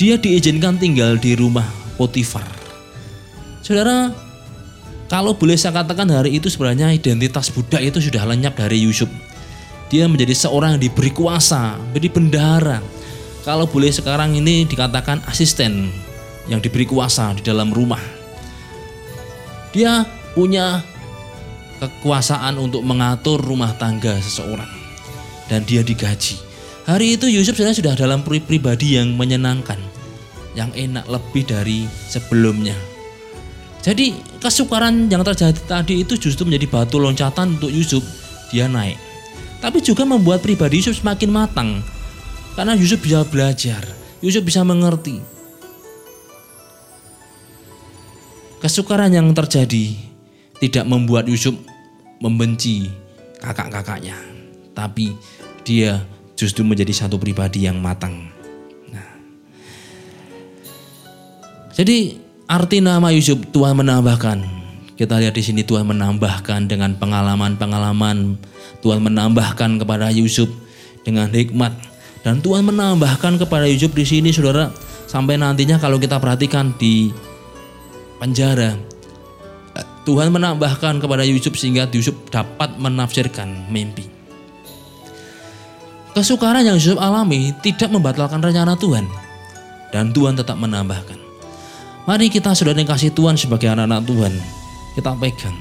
dia 0.00 0.16
diizinkan 0.16 0.80
tinggal 0.80 1.20
di 1.20 1.36
rumah 1.36 1.83
Potifar. 1.94 2.46
Saudara, 3.64 4.12
kalau 5.08 5.36
boleh 5.36 5.56
saya 5.56 5.84
katakan 5.84 6.10
hari 6.10 6.36
itu 6.36 6.50
sebenarnya 6.50 6.92
identitas 6.92 7.52
budak 7.52 7.80
itu 7.80 8.02
sudah 8.02 8.24
lenyap 8.28 8.56
dari 8.58 8.82
Yusuf. 8.82 9.08
Dia 9.92 10.10
menjadi 10.10 10.34
seorang 10.34 10.76
yang 10.76 10.82
diberi 10.90 11.12
kuasa, 11.14 11.78
menjadi 11.90 12.08
bendahara. 12.10 12.78
Kalau 13.44 13.68
boleh 13.68 13.92
sekarang 13.92 14.34
ini 14.34 14.64
dikatakan 14.64 15.20
asisten 15.28 15.92
yang 16.48 16.60
diberi 16.60 16.88
kuasa 16.88 17.36
di 17.36 17.44
dalam 17.44 17.70
rumah. 17.70 18.00
Dia 19.76 20.08
punya 20.32 20.82
kekuasaan 21.78 22.56
untuk 22.56 22.80
mengatur 22.82 23.42
rumah 23.42 23.76
tangga 23.76 24.16
seseorang 24.18 24.70
dan 25.52 25.62
dia 25.68 25.84
digaji. 25.84 26.40
Hari 26.84 27.16
itu 27.16 27.28
Yusuf 27.28 27.56
sebenarnya 27.56 27.80
sudah 27.80 27.94
dalam 27.96 28.20
pribadi 28.24 28.96
yang 29.00 29.16
menyenangkan, 29.16 29.80
yang 30.54 30.70
enak 30.74 31.06
lebih 31.06 31.46
dari 31.46 31.86
sebelumnya. 32.08 32.74
Jadi 33.84 34.16
kesukaran 34.40 35.12
yang 35.12 35.20
terjadi 35.20 35.60
tadi 35.68 36.02
itu 36.02 36.16
justru 36.16 36.48
menjadi 36.48 36.66
batu 36.70 36.96
loncatan 36.96 37.60
untuk 37.60 37.68
Yusuf, 37.68 38.00
dia 38.48 38.64
naik. 38.64 38.96
Tapi 39.60 39.84
juga 39.84 40.08
membuat 40.08 40.40
pribadi 40.40 40.80
Yusuf 40.80 41.04
semakin 41.04 41.30
matang, 41.30 41.70
karena 42.56 42.72
Yusuf 42.72 43.04
bisa 43.04 43.22
belajar, 43.28 43.84
Yusuf 44.24 44.40
bisa 44.40 44.64
mengerti, 44.64 45.20
Kesukaran 48.64 49.12
yang 49.12 49.28
terjadi 49.36 49.92
tidak 50.56 50.88
membuat 50.88 51.28
Yusuf 51.28 51.52
membenci 52.16 52.88
kakak-kakaknya, 53.36 54.16
tapi 54.72 55.12
dia 55.68 56.00
justru 56.32 56.64
menjadi 56.64 57.04
satu 57.04 57.20
pribadi 57.20 57.68
yang 57.68 57.76
matang. 57.76 58.33
Jadi 61.74 62.14
arti 62.46 62.78
nama 62.78 63.10
Yusuf 63.10 63.50
Tuhan 63.50 63.74
menambahkan. 63.74 64.38
Kita 64.94 65.18
lihat 65.18 65.34
di 65.34 65.42
sini 65.42 65.66
Tuhan 65.66 65.90
menambahkan 65.90 66.70
dengan 66.70 66.94
pengalaman-pengalaman. 66.94 68.38
Tuhan 68.78 69.02
menambahkan 69.02 69.82
kepada 69.82 70.14
Yusuf 70.14 70.46
dengan 71.02 71.26
hikmat 71.34 71.74
dan 72.24 72.40
Tuhan 72.40 72.64
menambahkan 72.64 73.36
kepada 73.36 73.68
Yusuf 73.68 73.92
di 73.92 74.06
sini 74.08 74.32
Saudara 74.32 74.72
sampai 75.04 75.36
nantinya 75.36 75.76
kalau 75.76 76.00
kita 76.00 76.16
perhatikan 76.16 76.72
di 76.80 77.12
penjara. 78.16 78.78
Tuhan 80.04 80.32
menambahkan 80.32 81.00
kepada 81.00 81.24
Yusuf 81.24 81.56
sehingga 81.56 81.88
Yusuf 81.88 82.12
dapat 82.28 82.76
menafsirkan 82.76 83.72
mimpi. 83.72 84.04
Kesukaran 86.12 86.60
yang 86.60 86.76
Yusuf 86.76 87.00
alami 87.00 87.56
tidak 87.64 87.88
membatalkan 87.88 88.40
rencana 88.40 88.76
Tuhan. 88.76 89.08
Dan 89.88 90.12
Tuhan 90.12 90.36
tetap 90.36 90.60
menambahkan. 90.60 91.23
Mari 92.04 92.28
kita 92.28 92.52
sudah 92.52 92.76
dikasih 92.76 93.16
Tuhan 93.16 93.36
sebagai 93.40 93.72
anak-anak 93.72 94.04
Tuhan. 94.04 94.32
Kita 94.92 95.16
pegang. 95.16 95.56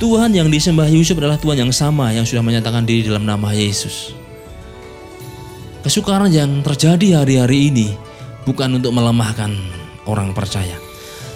Tuhan 0.00 0.32
yang 0.32 0.48
disembah 0.48 0.88
Yusuf 0.88 1.16
adalah 1.20 1.36
Tuhan 1.36 1.60
yang 1.64 1.72
sama 1.72 2.12
yang 2.12 2.24
sudah 2.24 2.40
menyatakan 2.40 2.84
diri 2.84 3.08
dalam 3.08 3.24
nama 3.28 3.52
Yesus. 3.52 4.16
Kesukaran 5.80 6.28
yang 6.28 6.60
terjadi 6.60 7.24
hari-hari 7.24 7.72
ini 7.72 7.88
bukan 8.44 8.80
untuk 8.80 8.92
melemahkan 8.92 9.52
orang 10.04 10.36
percaya. 10.36 10.76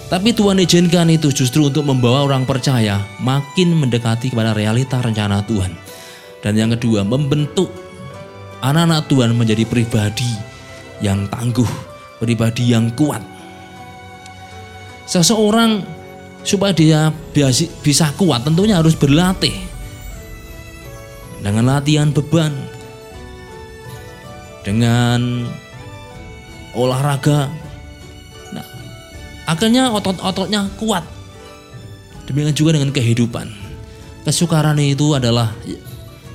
Tapi 0.05 0.37
Tuhan 0.37 0.61
izinkan 0.61 1.09
itu 1.09 1.33
justru 1.33 1.65
untuk 1.65 1.81
membawa 1.81 2.21
orang 2.21 2.45
percaya 2.45 3.01
makin 3.17 3.73
mendekati 3.73 4.29
kepada 4.29 4.53
realita 4.53 5.01
rencana 5.01 5.41
Tuhan. 5.49 5.73
Dan 6.45 6.53
yang 6.61 6.69
kedua, 6.77 7.01
membentuk 7.01 7.73
anak-anak 8.61 9.09
Tuhan 9.09 9.33
menjadi 9.33 9.65
pribadi 9.65 10.29
yang 11.01 11.25
tangguh, 11.25 11.69
pribadi 12.21 12.71
yang 12.71 12.91
kuat. 12.93 13.21
Seseorang 15.05 15.85
supaya 16.41 16.73
dia 16.73 17.09
bisa 17.85 18.09
kuat 18.17 18.45
tentunya 18.45 18.81
harus 18.81 18.97
berlatih. 18.97 19.53
Dengan 21.45 21.77
latihan 21.77 22.09
beban, 22.09 22.49
dengan 24.65 25.45
olahraga, 26.73 27.53
Akhirnya 29.45 29.93
otot-ototnya 29.93 30.73
kuat. 30.81 31.05
Demikian 32.25 32.57
juga 32.57 32.71
dengan 32.73 32.89
kehidupan. 32.89 33.47
Kesukaran 34.25 34.81
itu 34.81 35.13
adalah 35.13 35.53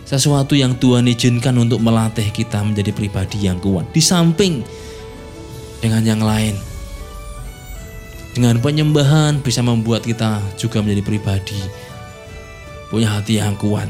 sesuatu 0.07 0.55
yang 0.55 0.79
Tuhan 0.79 1.11
izinkan 1.11 1.59
untuk 1.59 1.83
melatih 1.83 2.31
kita 2.31 2.63
menjadi 2.63 2.95
pribadi 2.95 3.51
yang 3.51 3.59
kuat. 3.59 3.91
Di 3.91 3.99
samping 3.99 4.63
dengan 5.81 6.05
yang 6.05 6.23
lain. 6.23 6.55
Dengan 8.31 8.63
penyembahan 8.63 9.43
bisa 9.43 9.59
membuat 9.65 10.07
kita 10.07 10.39
juga 10.55 10.79
menjadi 10.85 11.03
pribadi 11.03 11.61
punya 12.91 13.11
hati 13.11 13.43
yang 13.43 13.59
kuat. 13.59 13.89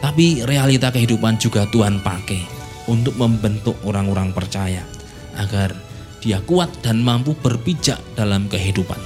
Tapi 0.00 0.42
realita 0.48 0.88
kehidupan 0.88 1.36
juga 1.36 1.68
Tuhan 1.68 2.00
pakai 2.00 2.42
untuk 2.88 3.14
membentuk 3.20 3.76
orang-orang 3.84 4.32
percaya 4.32 4.82
agar 5.36 5.76
dia 6.24 6.40
kuat 6.42 6.70
dan 6.80 7.04
mampu 7.04 7.36
berpijak 7.36 8.00
dalam 8.16 8.48
kehidupan. 8.48 8.96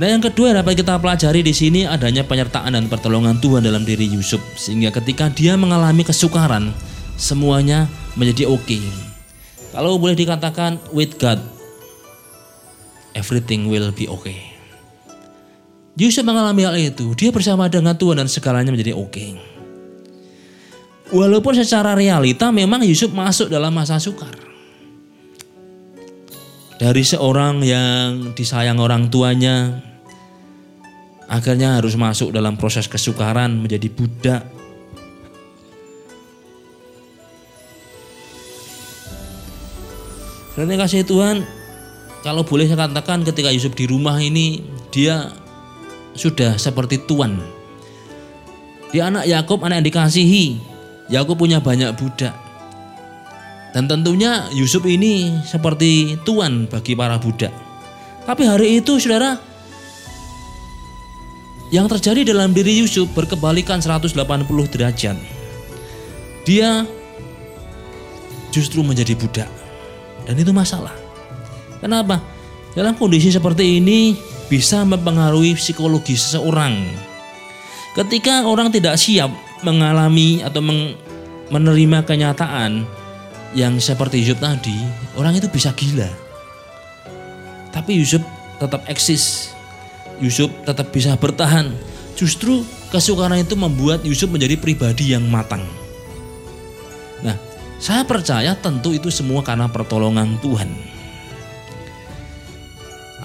Nah 0.00 0.08
yang 0.08 0.24
kedua 0.24 0.56
dapat 0.56 0.80
kita 0.80 0.96
pelajari 0.96 1.44
di 1.44 1.52
sini 1.52 1.84
adanya 1.84 2.24
penyertaan 2.24 2.72
dan 2.72 2.88
pertolongan 2.88 3.36
Tuhan 3.38 3.62
dalam 3.62 3.84
diri 3.84 4.08
Yusuf 4.08 4.40
sehingga 4.56 4.88
ketika 4.88 5.28
dia 5.28 5.52
mengalami 5.54 6.00
kesukaran 6.00 6.72
semuanya 7.20 7.86
menjadi 8.18 8.48
oke. 8.48 8.62
Okay. 8.64 8.84
Kalau 9.72 9.96
boleh 9.96 10.16
dikatakan 10.16 10.76
with 10.92 11.16
God 11.16 11.40
everything 13.16 13.68
will 13.68 13.92
be 13.92 14.08
okay. 14.08 14.52
Yusuf 15.92 16.24
mengalami 16.24 16.64
hal 16.64 16.76
itu, 16.80 17.12
dia 17.12 17.28
bersama 17.28 17.68
dengan 17.68 17.92
Tuhan 17.92 18.16
dan 18.16 18.28
segalanya 18.28 18.72
menjadi 18.72 18.96
oke. 18.96 19.12
Okay. 19.12 19.36
Walaupun 21.12 21.52
secara 21.60 21.92
realita 21.92 22.48
memang 22.48 22.80
Yusuf 22.88 23.12
masuk 23.12 23.52
dalam 23.52 23.68
masa 23.76 24.00
sukar. 24.00 24.32
Dari 26.80 27.04
seorang 27.04 27.60
yang 27.60 28.32
disayang 28.32 28.80
orang 28.80 29.12
tuanya, 29.12 29.84
akhirnya 31.28 31.76
harus 31.78 31.94
masuk 32.00 32.32
dalam 32.32 32.56
proses 32.56 32.88
kesukaran 32.88 33.60
menjadi 33.60 33.92
budak. 33.92 34.42
Karena 40.52 40.84
kasih 40.84 41.08
Tuhan, 41.08 41.48
kalau 42.20 42.44
boleh 42.44 42.68
saya 42.68 42.84
katakan 42.84 43.24
ketika 43.24 43.48
Yusuf 43.48 43.72
di 43.72 43.88
rumah 43.88 44.20
ini, 44.20 44.60
dia 44.92 45.32
sudah 46.12 46.60
seperti 46.60 47.00
tuan. 47.08 47.40
Dia 48.92 49.08
anak 49.08 49.24
Yakub, 49.24 49.64
anak 49.64 49.80
yang 49.80 49.88
dikasihi, 49.88 50.60
Yakub 51.08 51.40
punya 51.40 51.64
banyak 51.64 51.96
budak. 51.96 52.36
Dan 53.72 53.88
tentunya 53.88 54.52
Yusuf 54.52 54.84
ini 54.84 55.40
seperti 55.48 56.20
tuan 56.28 56.68
bagi 56.68 56.92
para 56.92 57.16
budak. 57.16 57.52
Tapi 58.28 58.44
hari 58.44 58.84
itu 58.84 59.00
saudara, 59.00 59.40
yang 61.72 61.88
terjadi 61.88 62.28
dalam 62.36 62.52
diri 62.52 62.84
Yusuf 62.84 63.08
berkebalikan 63.16 63.80
180 63.80 64.12
derajat. 64.68 65.16
Dia 66.44 66.84
justru 68.52 68.84
menjadi 68.84 69.16
budak. 69.16 69.61
Dan 70.26 70.38
itu 70.38 70.54
masalah. 70.54 70.94
Kenapa? 71.82 72.22
Dalam 72.72 72.96
kondisi 72.96 73.28
seperti 73.28 73.82
ini 73.82 74.16
bisa 74.46 74.86
mempengaruhi 74.86 75.56
psikologi 75.58 76.16
seseorang. 76.16 76.88
Ketika 77.92 78.48
orang 78.48 78.72
tidak 78.72 78.96
siap 78.96 79.28
mengalami 79.60 80.40
atau 80.40 80.64
menerima 81.52 81.98
kenyataan 82.08 82.88
yang 83.52 83.76
seperti 83.76 84.24
Yusuf 84.24 84.40
tadi, 84.40 84.76
orang 85.20 85.36
itu 85.36 85.48
bisa 85.52 85.74
gila. 85.76 86.08
Tapi 87.72 88.00
Yusuf 88.00 88.24
tetap 88.56 88.88
eksis. 88.88 89.52
Yusuf 90.20 90.48
tetap 90.64 90.88
bisa 90.92 91.12
bertahan. 91.20 91.72
Justru 92.16 92.64
kesukaran 92.92 93.40
itu 93.40 93.56
membuat 93.56 94.04
Yusuf 94.04 94.28
menjadi 94.32 94.56
pribadi 94.60 95.12
yang 95.12 95.24
matang. 95.28 95.64
Nah, 97.24 97.36
saya 97.82 98.06
percaya 98.06 98.54
tentu 98.54 98.94
itu 98.94 99.10
semua 99.10 99.42
karena 99.42 99.66
pertolongan 99.66 100.38
Tuhan. 100.38 100.70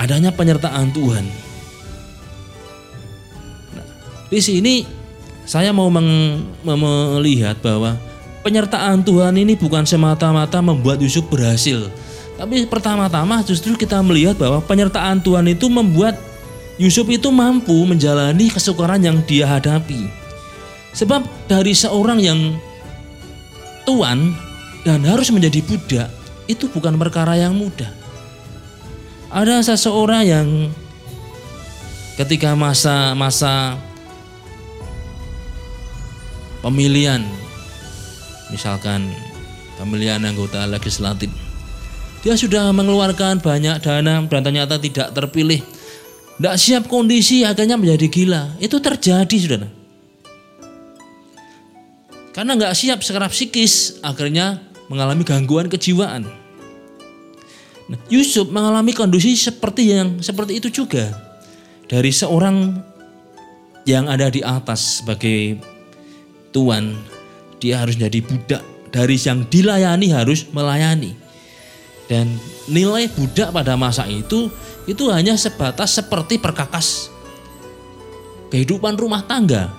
Adanya 0.02 0.34
penyertaan 0.34 0.90
Tuhan. 0.90 1.26
Nah, 3.78 3.86
di 4.34 4.42
sini 4.42 4.82
saya 5.46 5.70
mau 5.70 5.94
melihat 5.94 7.62
bahwa 7.62 8.02
penyertaan 8.42 9.06
Tuhan 9.06 9.38
ini 9.38 9.54
bukan 9.54 9.86
semata-mata 9.86 10.58
membuat 10.58 11.06
Yusuf 11.06 11.30
berhasil. 11.30 11.94
Tapi 12.42 12.66
pertama-tama 12.66 13.46
justru 13.46 13.78
kita 13.78 14.02
melihat 14.02 14.42
bahwa 14.42 14.58
penyertaan 14.66 15.22
Tuhan 15.22 15.54
itu 15.54 15.70
membuat 15.70 16.18
Yusuf 16.82 17.06
itu 17.14 17.30
mampu 17.30 17.78
menjalani 17.86 18.50
kesukaran 18.50 19.06
yang 19.06 19.22
dia 19.22 19.46
hadapi. 19.46 20.10
Sebab 20.98 21.26
dari 21.46 21.78
seorang 21.78 22.18
yang 22.18 22.58
tuan 23.86 24.47
dan 24.88 25.04
harus 25.04 25.28
menjadi 25.36 25.60
budak 25.68 26.08
itu 26.48 26.72
bukan 26.72 26.96
perkara 26.96 27.36
yang 27.36 27.52
mudah. 27.52 27.92
Ada 29.28 29.60
seseorang 29.76 30.24
yang 30.24 30.48
ketika 32.16 32.56
masa-masa 32.56 33.76
pemilihan 36.64 37.20
misalkan 38.48 39.12
pemilihan 39.76 40.24
anggota 40.24 40.64
legislatif 40.64 41.28
dia 42.24 42.40
sudah 42.40 42.72
mengeluarkan 42.72 43.44
banyak 43.44 43.84
dana 43.84 44.24
dan 44.24 44.42
ternyata 44.42 44.80
tidak 44.80 45.12
terpilih. 45.12 45.60
Tidak 46.40 46.56
siap 46.56 46.84
kondisi 46.88 47.42
akhirnya 47.42 47.76
menjadi 47.82 48.08
gila. 48.08 48.44
Itu 48.62 48.78
terjadi 48.78 49.38
sudah 49.38 49.78
karena 52.38 52.54
nggak 52.54 52.78
siap 52.78 53.02
secara 53.02 53.26
psikis 53.34 53.98
akhirnya 54.06 54.62
mengalami 54.88 55.24
gangguan 55.24 55.68
kejiwaan 55.68 56.28
nah, 57.88 58.00
Yusuf 58.12 58.48
mengalami 58.52 58.92
kondisi 58.92 59.36
seperti 59.36 59.94
yang 59.94 60.20
seperti 60.20 60.60
itu 60.60 60.72
juga 60.72 61.12
dari 61.88 62.12
seorang 62.12 62.76
yang 63.88 64.12
ada 64.12 64.28
di 64.28 64.44
atas 64.44 65.00
sebagai 65.00 65.64
tuan, 66.52 67.00
dia 67.64 67.80
harus 67.80 67.96
jadi 67.96 68.20
budak. 68.20 68.60
Dari 68.92 69.16
yang 69.16 69.48
dilayani 69.48 70.12
harus 70.12 70.44
melayani. 70.52 71.16
Dan 72.12 72.36
nilai 72.68 73.08
budak 73.08 73.56
pada 73.56 73.80
masa 73.80 74.08
itu 74.08 74.52
itu 74.88 75.12
hanya 75.12 75.36
sebatas 75.36 75.96
seperti 75.96 76.40
perkakas 76.40 77.12
kehidupan 78.52 79.00
rumah 79.00 79.24
tangga. 79.24 79.72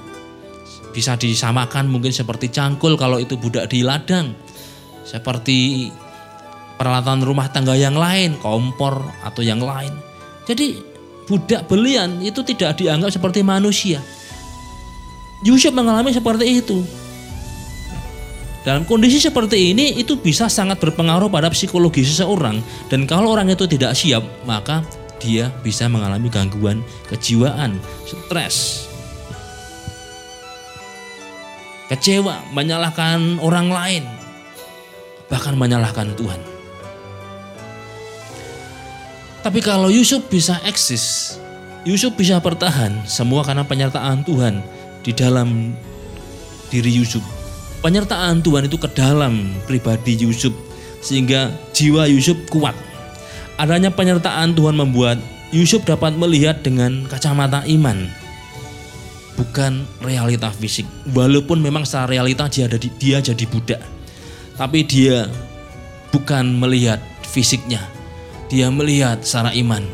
Bisa 0.93 1.17
disamakan 1.17 1.89
mungkin 1.89 2.13
seperti 2.13 2.49
cangkul 2.49 2.97
kalau 2.97 3.21
itu 3.21 3.37
budak 3.37 3.69
di 3.69 3.85
ladang. 3.85 4.33
Seperti 5.09 5.89
peralatan 6.77 7.25
rumah 7.25 7.49
tangga 7.49 7.73
yang 7.73 7.97
lain, 7.97 8.37
kompor 8.37 9.01
atau 9.25 9.41
yang 9.41 9.65
lain. 9.65 9.97
Jadi 10.45 10.77
budak 11.25 11.65
belian 11.65 12.21
itu 12.21 12.45
tidak 12.45 12.77
dianggap 12.77 13.09
seperti 13.09 13.41
manusia, 13.41 14.05
Yusuf 15.47 15.71
mengalami 15.71 16.11
seperti 16.11 16.61
itu. 16.61 16.83
Dalam 18.67 18.83
kondisi 18.85 19.23
seperti 19.23 19.73
ini 19.73 19.97
itu 19.97 20.19
bisa 20.19 20.51
sangat 20.51 20.83
berpengaruh 20.83 21.31
pada 21.31 21.49
psikologi 21.49 22.05
seseorang 22.05 22.61
dan 22.91 23.07
kalau 23.09 23.33
orang 23.33 23.49
itu 23.49 23.65
tidak 23.65 23.97
siap 23.97 24.21
maka 24.45 24.85
dia 25.23 25.49
bisa 25.63 25.87
mengalami 25.87 26.27
gangguan 26.29 26.83
kejiwaan, 27.09 27.79
stres, 28.05 28.85
kecewa, 31.87 32.45
menyalahkan 32.53 33.41
orang 33.41 33.73
lain, 33.73 34.05
bahkan 35.29 35.55
menyalahkan 35.55 36.13
Tuhan. 36.17 36.41
Tapi 39.45 39.61
kalau 39.63 39.89
Yusuf 39.89 40.27
bisa 40.29 40.61
eksis, 40.67 41.37
Yusuf 41.87 42.13
bisa 42.19 42.43
bertahan, 42.43 43.07
semua 43.07 43.47
karena 43.47 43.65
penyertaan 43.65 44.27
Tuhan 44.27 44.61
di 45.01 45.15
dalam 45.15 45.73
diri 46.69 46.91
Yusuf. 46.93 47.23
Penyertaan 47.81 48.43
Tuhan 48.43 48.67
itu 48.67 48.77
ke 48.77 48.91
dalam 48.91 49.55
pribadi 49.65 50.19
Yusuf 50.19 50.51
sehingga 50.99 51.55
jiwa 51.71 52.11
Yusuf 52.11 52.37
kuat. 52.51 52.75
adanya 53.59 53.91
penyertaan 53.91 54.55
Tuhan 54.55 54.79
membuat 54.79 55.19
Yusuf 55.51 55.83
dapat 55.83 56.15
melihat 56.15 56.63
dengan 56.63 57.11
kacamata 57.11 57.67
iman 57.67 58.07
bukan 59.39 59.87
realita 60.03 60.51
fisik. 60.51 60.85
Walaupun 61.15 61.63
memang 61.63 61.87
secara 61.87 62.11
realita 62.19 62.51
dia 62.51 62.67
ada 62.67 62.79
di, 62.79 62.91
dia 62.99 63.23
jadi 63.23 63.45
budak. 63.47 63.79
Tapi 64.59 64.83
dia 64.83 65.31
bukan 66.11 66.59
melihat 66.59 66.99
fisiknya. 67.23 67.79
Dia 68.51 68.69
melihat 68.75 69.23
secara 69.23 69.55
iman. 69.55 69.87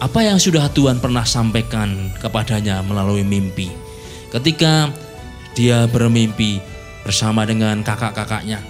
Apa 0.00 0.24
yang 0.24 0.40
sudah 0.40 0.66
Tuhan 0.72 0.98
pernah 0.98 1.22
sampaikan 1.22 2.10
kepadanya 2.18 2.80
melalui 2.82 3.22
mimpi. 3.22 3.70
Ketika 4.32 4.90
dia 5.52 5.84
bermimpi 5.86 6.58
bersama 7.04 7.44
dengan 7.44 7.84
kakak-kakaknya 7.84 8.64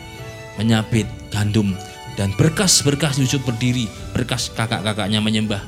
menyabit 0.58 1.06
gandum 1.30 1.72
dan 2.18 2.34
berkas-berkas 2.36 3.16
Yusuf 3.16 3.40
berdiri, 3.46 3.88
berkas 4.12 4.50
kakak-kakaknya 4.52 5.22
menyembah. 5.22 5.62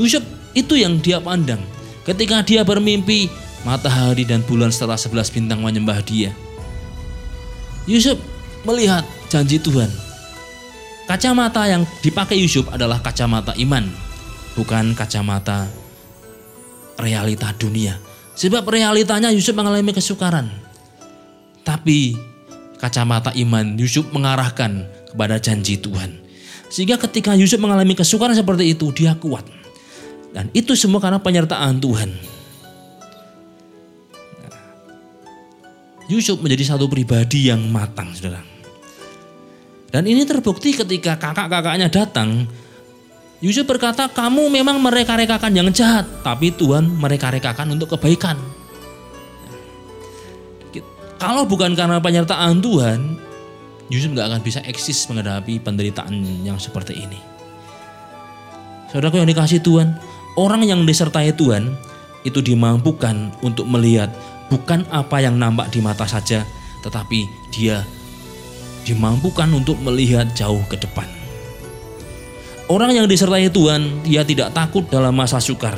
Yusuf 0.00 0.22
itu 0.56 0.78
yang 0.78 1.02
dia 1.02 1.20
pandang. 1.20 1.60
Ketika 2.06 2.40
dia 2.46 2.62
bermimpi, 2.62 3.28
matahari 3.66 4.22
dan 4.22 4.46
bulan 4.46 4.70
setelah 4.70 4.96
sebelas 4.96 5.28
bintang 5.28 5.60
menyembah 5.60 6.00
dia. 6.06 6.30
Yusuf 7.84 8.16
melihat 8.66 9.06
janji 9.30 9.62
Tuhan. 9.62 9.88
Kacamata 11.06 11.70
yang 11.70 11.86
dipakai 12.02 12.34
Yusuf 12.34 12.66
adalah 12.66 12.98
kacamata 12.98 13.54
iman, 13.62 13.86
bukan 14.58 14.90
kacamata 14.98 15.70
realita 16.98 17.54
dunia. 17.54 17.94
Sebab 18.34 18.66
realitanya 18.66 19.30
Yusuf 19.30 19.54
mengalami 19.54 19.94
kesukaran. 19.94 20.50
Tapi 21.62 22.18
kacamata 22.82 23.30
iman 23.38 23.78
Yusuf 23.78 24.10
mengarahkan 24.10 24.84
kepada 25.14 25.38
janji 25.38 25.78
Tuhan. 25.78 26.26
Sehingga 26.66 26.98
ketika 26.98 27.38
Yusuf 27.38 27.62
mengalami 27.62 27.94
kesukaran 27.94 28.34
seperti 28.34 28.74
itu, 28.74 28.90
dia 28.90 29.14
kuat. 29.14 29.46
Dan 30.34 30.50
itu 30.52 30.74
semua 30.74 30.98
karena 30.98 31.22
penyertaan 31.22 31.78
Tuhan. 31.78 32.10
Yusuf 36.06 36.38
menjadi 36.38 36.74
satu 36.74 36.86
pribadi 36.86 37.50
yang 37.50 37.62
matang, 37.70 38.10
saudara. 38.14 38.55
Dan 39.90 40.04
ini 40.04 40.26
terbukti 40.26 40.74
ketika 40.74 41.14
kakak-kakaknya 41.16 41.86
datang, 41.86 42.50
Yusuf 43.44 43.68
berkata, 43.68 44.08
kamu 44.08 44.48
memang 44.48 44.80
mereka-rekakan 44.80 45.52
yang 45.52 45.68
jahat, 45.70 46.08
tapi 46.24 46.50
Tuhan 46.50 46.88
mereka-rekakan 46.88 47.76
untuk 47.76 47.94
kebaikan. 47.94 48.36
Kalau 51.16 51.48
bukan 51.48 51.72
karena 51.72 51.96
penyertaan 51.96 52.60
Tuhan, 52.60 53.16
Yusuf 53.88 54.12
nggak 54.12 54.28
akan 54.28 54.40
bisa 54.44 54.60
eksis 54.66 55.08
menghadapi 55.08 55.62
penderitaan 55.64 56.12
yang 56.44 56.60
seperti 56.60 56.92
ini. 56.96 57.20
Saudaraku 58.92 59.22
yang 59.22 59.28
dikasih 59.30 59.64
Tuhan, 59.64 59.96
orang 60.36 60.66
yang 60.66 60.84
disertai 60.84 61.32
Tuhan 61.32 61.72
itu 62.26 62.42
dimampukan 62.42 63.32
untuk 63.40 63.64
melihat 63.64 64.10
bukan 64.52 64.84
apa 64.90 65.22
yang 65.22 65.38
nampak 65.38 65.72
di 65.72 65.80
mata 65.80 66.04
saja, 66.04 66.44
tetapi 66.82 67.24
dia 67.54 67.86
dimampukan 68.86 69.50
untuk 69.50 69.82
melihat 69.82 70.30
jauh 70.38 70.62
ke 70.70 70.78
depan. 70.78 71.10
Orang 72.70 72.94
yang 72.94 73.10
disertai 73.10 73.50
Tuhan, 73.50 74.06
dia 74.06 74.22
tidak 74.22 74.54
takut 74.54 74.86
dalam 74.86 75.14
masa 75.14 75.42
sukar. 75.42 75.74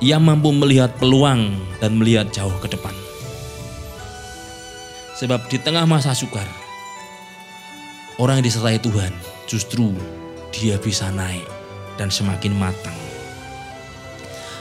Ia 0.00 0.16
mampu 0.20 0.52
melihat 0.52 0.96
peluang 0.96 1.56
dan 1.80 1.96
melihat 2.00 2.28
jauh 2.32 2.52
ke 2.60 2.68
depan. 2.68 2.92
Sebab 5.16 5.48
di 5.48 5.56
tengah 5.60 5.88
masa 5.88 6.12
sukar, 6.12 6.44
orang 8.20 8.40
yang 8.40 8.46
disertai 8.48 8.80
Tuhan 8.80 9.12
justru 9.48 9.94
dia 10.52 10.76
bisa 10.76 11.08
naik 11.08 11.48
dan 11.96 12.12
semakin 12.12 12.52
matang. 12.52 12.96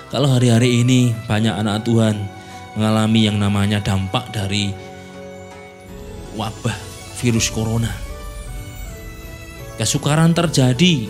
Kalau 0.07 0.29
hari-hari 0.29 0.85
ini 0.85 1.11
banyak 1.25 1.51
anak 1.51 1.83
Tuhan 1.83 2.15
mengalami 2.77 3.27
yang 3.27 3.41
namanya 3.41 3.81
dampak 3.81 4.29
dari 4.29 4.71
wabah 6.37 6.92
virus 7.23 7.47
corona. 7.47 7.95
Kesukaran 9.79 10.35
terjadi. 10.35 11.07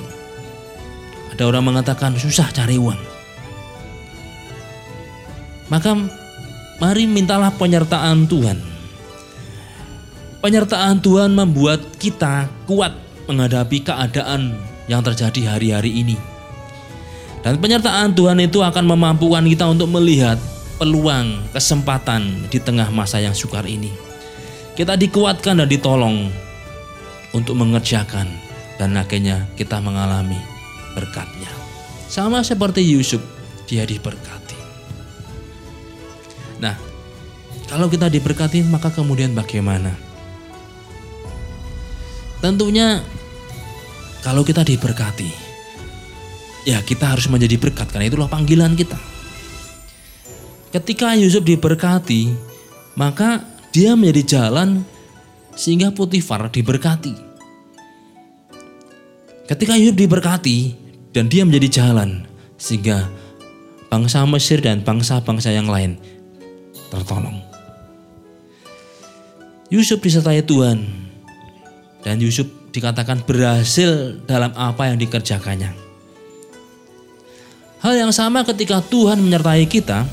Ada 1.34 1.50
orang 1.50 1.74
mengatakan 1.74 2.14
susah 2.14 2.54
cari 2.54 2.78
uang. 2.78 3.02
Maka 5.74 5.98
mari 6.78 7.10
mintalah 7.10 7.50
penyertaan 7.58 8.30
Tuhan. 8.30 8.62
Penyertaan 10.46 11.02
Tuhan 11.02 11.34
membuat 11.34 11.82
kita 11.98 12.46
kuat 12.70 12.94
menghadapi 13.26 13.82
keadaan 13.82 14.54
yang 14.86 15.02
terjadi 15.02 15.58
hari-hari 15.58 16.06
ini. 16.06 16.18
Dan 17.42 17.58
penyertaan 17.58 18.14
Tuhan 18.14 18.38
itu 18.40 18.62
akan 18.62 18.86
memampukan 18.86 19.44
kita 19.44 19.66
untuk 19.68 19.90
melihat 19.90 20.38
peluang, 20.78 21.50
kesempatan 21.52 22.48
di 22.48 22.60
tengah 22.62 22.88
masa 22.94 23.20
yang 23.20 23.36
sukar 23.36 23.66
ini. 23.66 24.13
Kita 24.74 24.98
dikuatkan 24.98 25.62
dan 25.62 25.70
ditolong 25.70 26.34
untuk 27.34 27.54
mengerjakan 27.54 28.26
dan 28.82 28.98
akhirnya 28.98 29.46
kita 29.54 29.78
mengalami 29.78 30.38
berkatnya. 30.98 31.50
Sama 32.10 32.42
seperti 32.42 32.82
Yusuf, 32.82 33.22
dia 33.70 33.86
diberkati. 33.86 34.58
Nah, 36.62 36.74
kalau 37.70 37.90
kita 37.90 38.10
diberkati 38.10 38.66
maka 38.66 38.90
kemudian 38.90 39.34
bagaimana? 39.38 39.94
Tentunya 42.42 43.02
kalau 44.26 44.42
kita 44.42 44.66
diberkati, 44.66 45.30
ya 46.66 46.82
kita 46.82 47.14
harus 47.14 47.30
menjadi 47.30 47.62
berkat 47.62 47.94
karena 47.94 48.10
itulah 48.10 48.30
panggilan 48.30 48.74
kita. 48.74 48.98
Ketika 50.74 51.14
Yusuf 51.14 51.46
diberkati, 51.46 52.34
maka 52.98 53.53
dia 53.74 53.98
menjadi 53.98 54.38
jalan 54.38 54.86
sehingga 55.58 55.90
Potifar 55.90 56.46
diberkati. 56.54 57.18
Ketika 59.50 59.74
Yusuf 59.76 59.98
diberkati 59.98 60.78
dan 61.12 61.28
dia 61.28 61.44
menjadi 61.44 61.82
jalan 61.82 62.24
sehingga 62.56 63.10
bangsa 63.90 64.24
Mesir 64.30 64.62
dan 64.62 64.86
bangsa-bangsa 64.86 65.50
yang 65.52 65.68
lain 65.68 65.98
tertolong. 66.94 67.42
Yusuf 69.74 69.98
disertai 70.00 70.46
Tuhan 70.46 70.86
dan 72.06 72.22
Yusuf 72.22 72.46
dikatakan 72.70 73.26
berhasil 73.26 74.22
dalam 74.30 74.54
apa 74.54 74.94
yang 74.94 75.02
dikerjakannya. 75.02 75.74
Hal 77.82 77.94
yang 78.00 78.14
sama 78.16 78.46
ketika 78.48 78.80
Tuhan 78.86 79.20
menyertai 79.20 79.66
kita, 79.68 80.08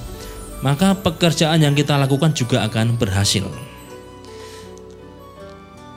maka 0.61 0.93
pekerjaan 0.93 1.65
yang 1.65 1.73
kita 1.73 1.97
lakukan 1.97 2.37
juga 2.37 2.65
akan 2.69 3.01
berhasil. 3.01 3.49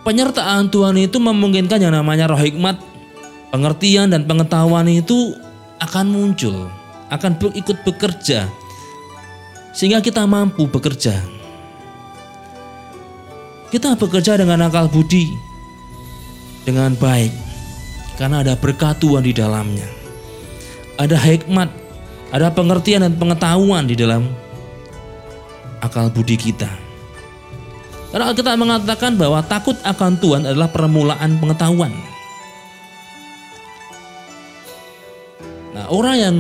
Penyertaan 0.04 0.68
Tuhan 0.68 1.00
itu 1.00 1.16
memungkinkan 1.20 1.80
yang 1.80 1.96
namanya 1.96 2.28
roh 2.28 2.40
hikmat, 2.40 2.76
pengertian 3.56 4.12
dan 4.12 4.28
pengetahuan 4.28 4.88
itu 4.92 5.32
akan 5.80 6.12
muncul, 6.12 6.68
akan 7.08 7.40
ikut 7.40 7.88
bekerja, 7.88 8.52
sehingga 9.72 10.04
kita 10.04 10.28
mampu 10.28 10.68
bekerja. 10.68 11.16
Kita 13.72 13.96
bekerja 13.96 14.36
dengan 14.36 14.68
akal 14.68 14.92
budi, 14.92 15.32
dengan 16.68 17.00
baik, 17.00 17.32
karena 18.20 18.44
ada 18.44 18.54
berkat 18.60 19.00
Tuhan 19.00 19.24
di 19.24 19.32
dalamnya. 19.32 19.88
Ada 21.00 21.16
hikmat, 21.16 21.72
ada 22.36 22.52
pengertian 22.52 23.08
dan 23.08 23.16
pengetahuan 23.16 23.88
di 23.88 23.96
dalam 23.96 24.43
akal 25.84 26.08
budi 26.08 26.40
kita. 26.40 26.72
Karena 28.16 28.32
kita 28.32 28.56
mengatakan 28.56 29.20
bahwa 29.20 29.44
takut 29.44 29.76
akan 29.84 30.16
Tuhan 30.22 30.48
adalah 30.48 30.70
permulaan 30.72 31.42
pengetahuan. 31.44 31.92
Nah, 35.74 35.90
orang 35.90 36.16
yang 36.22 36.38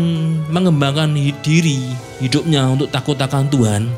mengembangkan 0.53 1.17
diri 1.41 1.81
hidupnya 2.21 2.69
untuk 2.69 2.93
takut 2.93 3.17
akan 3.17 3.49
Tuhan, 3.49 3.89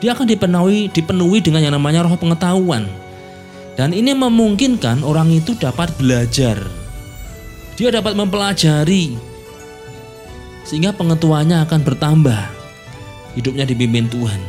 dia 0.00 0.16
akan 0.16 0.24
dipenuhi 0.24 0.88
dipenuhi 0.88 1.38
dengan 1.44 1.68
yang 1.68 1.74
namanya 1.76 2.08
roh 2.08 2.16
pengetahuan. 2.16 2.88
Dan 3.76 3.94
ini 3.94 4.10
memungkinkan 4.10 5.06
orang 5.06 5.30
itu 5.30 5.54
dapat 5.54 5.94
belajar. 6.00 6.58
Dia 7.78 7.94
dapat 7.94 8.18
mempelajari 8.18 9.14
sehingga 10.66 10.90
pengetahuannya 10.96 11.62
akan 11.62 11.80
bertambah 11.86 12.57
hidupnya 13.38 13.62
dipimpin 13.62 14.10
Tuhan. 14.10 14.40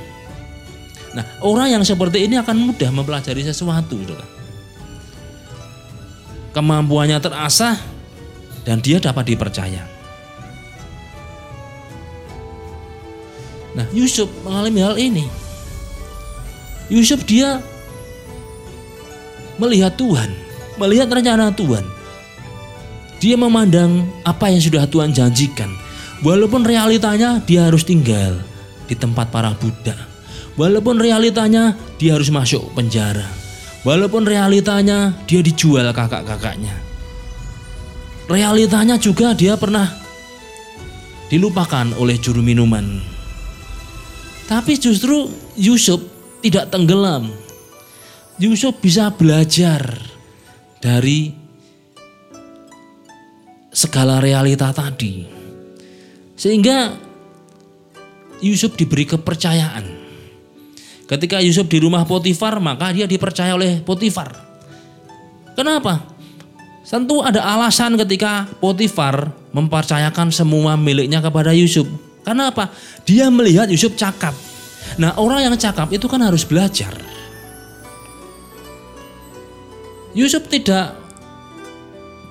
Nah, 1.14 1.26
orang 1.46 1.78
yang 1.78 1.84
seperti 1.86 2.26
ini 2.26 2.42
akan 2.42 2.58
mudah 2.58 2.90
mempelajari 2.90 3.46
sesuatu, 3.46 3.98
saudara. 4.02 4.26
Kemampuannya 6.54 7.22
terasah 7.22 7.78
dan 8.66 8.82
dia 8.82 8.98
dapat 8.98 9.30
dipercaya. 9.30 9.86
Nah, 13.78 13.86
Yusuf 13.94 14.26
mengalami 14.42 14.80
hal 14.82 14.96
ini. 14.98 15.26
Yusuf 16.90 17.22
dia 17.30 17.62
melihat 19.62 19.94
Tuhan, 19.94 20.34
melihat 20.82 21.06
rencana 21.14 21.54
Tuhan. 21.54 21.86
Dia 23.22 23.36
memandang 23.38 24.10
apa 24.26 24.50
yang 24.50 24.64
sudah 24.64 24.90
Tuhan 24.90 25.14
janjikan. 25.14 25.70
Walaupun 26.26 26.66
realitanya 26.66 27.40
dia 27.46 27.70
harus 27.70 27.86
tinggal 27.86 28.42
di 28.90 28.98
tempat 28.98 29.30
para 29.30 29.54
budak. 29.54 29.96
Walaupun 30.58 30.98
realitanya 30.98 31.78
dia 32.02 32.18
harus 32.18 32.34
masuk 32.34 32.74
penjara. 32.74 33.24
Walaupun 33.86 34.26
realitanya 34.26 35.14
dia 35.30 35.40
dijual 35.40 35.94
kakak-kakaknya. 35.94 36.74
Realitanya 38.28 38.98
juga 38.98 39.38
dia 39.38 39.56
pernah 39.56 39.88
dilupakan 41.30 41.94
oleh 41.96 42.18
juru 42.18 42.42
minuman. 42.42 43.00
Tapi 44.50 44.74
justru 44.82 45.30
Yusuf 45.54 46.02
tidak 46.42 46.74
tenggelam. 46.74 47.30
Yusuf 48.42 48.82
bisa 48.82 49.14
belajar 49.14 49.86
dari 50.82 51.30
segala 53.70 54.18
realita 54.20 54.74
tadi. 54.74 55.24
Sehingga 56.34 57.09
Yusuf 58.40 58.76
diberi 58.76 59.08
kepercayaan. 59.08 59.86
Ketika 61.10 61.42
Yusuf 61.42 61.66
di 61.66 61.82
rumah 61.82 62.06
Potifar, 62.06 62.62
maka 62.62 62.94
dia 62.94 63.10
dipercaya 63.10 63.58
oleh 63.58 63.82
Potifar. 63.82 64.30
Kenapa? 65.58 66.06
Tentu 66.86 67.22
ada 67.22 67.46
alasan 67.46 67.98
ketika 67.98 68.50
Potifar 68.58 69.30
mempercayakan 69.54 70.34
semua 70.34 70.74
miliknya 70.78 71.22
kepada 71.22 71.54
Yusuf. 71.54 71.86
Karena 72.26 72.54
apa? 72.54 72.70
Dia 73.06 73.30
melihat 73.34 73.70
Yusuf 73.70 73.98
cakap. 73.98 74.34
Nah, 74.98 75.18
orang 75.18 75.50
yang 75.50 75.56
cakap 75.58 75.90
itu 75.94 76.06
kan 76.06 76.22
harus 76.22 76.46
belajar. 76.46 76.94
Yusuf 80.18 80.50
tidak 80.50 80.98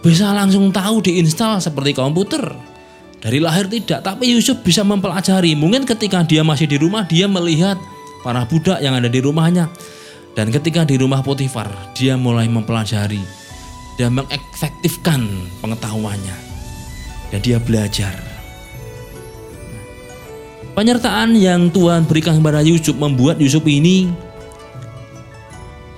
bisa 0.02 0.30
langsung 0.34 0.70
tahu 0.74 1.02
diinstal 1.02 1.58
seperti 1.62 1.94
komputer. 1.94 2.67
Dari 3.18 3.42
lahir 3.42 3.66
tidak, 3.66 4.06
tapi 4.06 4.30
Yusuf 4.30 4.62
bisa 4.62 4.86
mempelajari. 4.86 5.58
Mungkin 5.58 5.82
ketika 5.82 6.22
dia 6.22 6.46
masih 6.46 6.70
di 6.70 6.78
rumah, 6.78 7.02
dia 7.02 7.26
melihat 7.26 7.74
para 8.22 8.46
budak 8.46 8.78
yang 8.78 8.94
ada 8.94 9.10
di 9.10 9.18
rumahnya. 9.18 9.66
Dan 10.38 10.54
ketika 10.54 10.86
di 10.86 10.94
rumah 10.94 11.18
Potifar, 11.18 11.66
dia 11.98 12.14
mulai 12.14 12.46
mempelajari 12.46 13.18
dan 13.98 14.14
mengefektifkan 14.14 15.26
pengetahuannya. 15.58 16.36
Dan 17.34 17.40
dia 17.42 17.58
belajar. 17.58 18.14
Penyertaan 20.78 21.34
yang 21.34 21.74
Tuhan 21.74 22.06
berikan 22.06 22.38
kepada 22.38 22.62
Yusuf 22.62 22.94
membuat 22.94 23.42
Yusuf 23.42 23.66
ini 23.66 24.06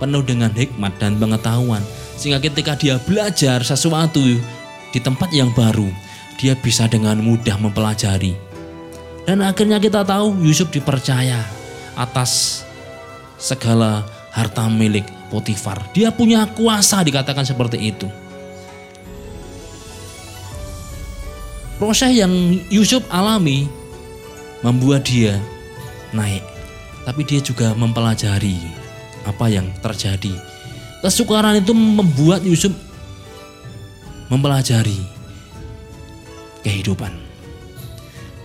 penuh 0.01 0.25
dengan 0.25 0.49
hikmat 0.57 0.97
dan 0.97 1.21
pengetahuan 1.21 1.85
sehingga 2.17 2.41
ketika 2.41 2.73
dia 2.81 2.97
belajar 3.05 3.61
sesuatu 3.61 4.25
di 4.93 4.99
tempat 5.05 5.29
yang 5.37 5.53
baru, 5.53 5.89
dia 6.41 6.57
bisa 6.57 6.89
dengan 6.89 7.21
mudah 7.21 7.61
mempelajari. 7.61 8.33
Dan 9.29 9.45
akhirnya 9.45 9.77
kita 9.77 10.01
tahu 10.01 10.41
Yusuf 10.41 10.73
dipercaya 10.73 11.45
atas 11.93 12.65
segala 13.37 14.09
harta 14.33 14.65
milik 14.73 15.05
Potifar. 15.29 15.85
Dia 15.93 16.09
punya 16.11 16.49
kuasa 16.49 17.05
dikatakan 17.05 17.45
seperti 17.45 17.79
itu. 17.79 18.09
Proses 21.77 22.17
yang 22.17 22.33
Yusuf 22.73 23.05
alami 23.13 23.69
membuat 24.65 25.05
dia 25.05 25.37
naik. 26.17 26.43
Tapi 27.05 27.23
dia 27.29 27.45
juga 27.45 27.77
mempelajari 27.77 28.57
apa 29.25 29.49
yang 29.53 29.69
terjadi 29.85 30.33
Kesukaran 31.01 31.57
itu 31.57 31.73
membuat 31.73 32.45
Yusuf 32.45 32.77
mempelajari 34.29 35.01
kehidupan. 36.71 37.11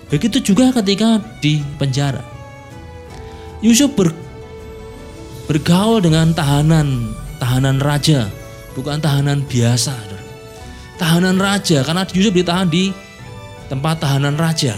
Begitu 0.09 0.41
juga 0.41 0.73
ketika 0.81 1.21
di 1.37 1.61
penjara. 1.77 2.25
Yusuf 3.61 3.93
ber, 3.93 4.09
bergaul 5.45 6.01
dengan 6.01 6.33
tahanan, 6.33 7.13
tahanan 7.37 7.77
raja, 7.77 8.29
bukan 8.73 8.97
tahanan 8.97 9.45
biasa. 9.45 9.93
Tahanan 10.97 11.37
raja 11.37 11.85
karena 11.85 12.07
Yusuf 12.09 12.33
ditahan 12.33 12.65
di 12.65 12.89
tempat 13.69 14.01
tahanan 14.01 14.33
raja. 14.39 14.73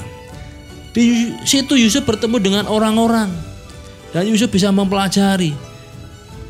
Di 0.92 1.36
situ 1.46 1.78
Yusuf 1.78 2.04
bertemu 2.04 2.38
dengan 2.42 2.66
orang-orang 2.66 3.30
dan 4.10 4.26
Yusuf 4.26 4.50
bisa 4.50 4.74
mempelajari 4.74 5.54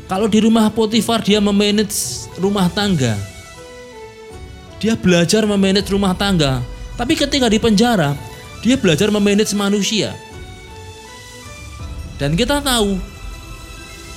kalau 0.08 0.24
di 0.24 0.40
rumah 0.40 0.72
Potifar 0.72 1.20
dia 1.20 1.36
memanage 1.36 2.24
rumah 2.40 2.72
tangga. 2.72 3.12
Dia 4.80 4.96
belajar 4.96 5.44
memanage 5.44 5.92
rumah 5.92 6.16
tangga. 6.16 6.64
Tapi 6.98 7.14
ketika 7.14 7.46
di 7.46 7.62
penjara, 7.62 8.18
dia 8.58 8.74
belajar 8.74 9.06
memanage 9.14 9.54
manusia. 9.54 10.18
Dan 12.18 12.34
kita 12.34 12.58
tahu 12.58 12.98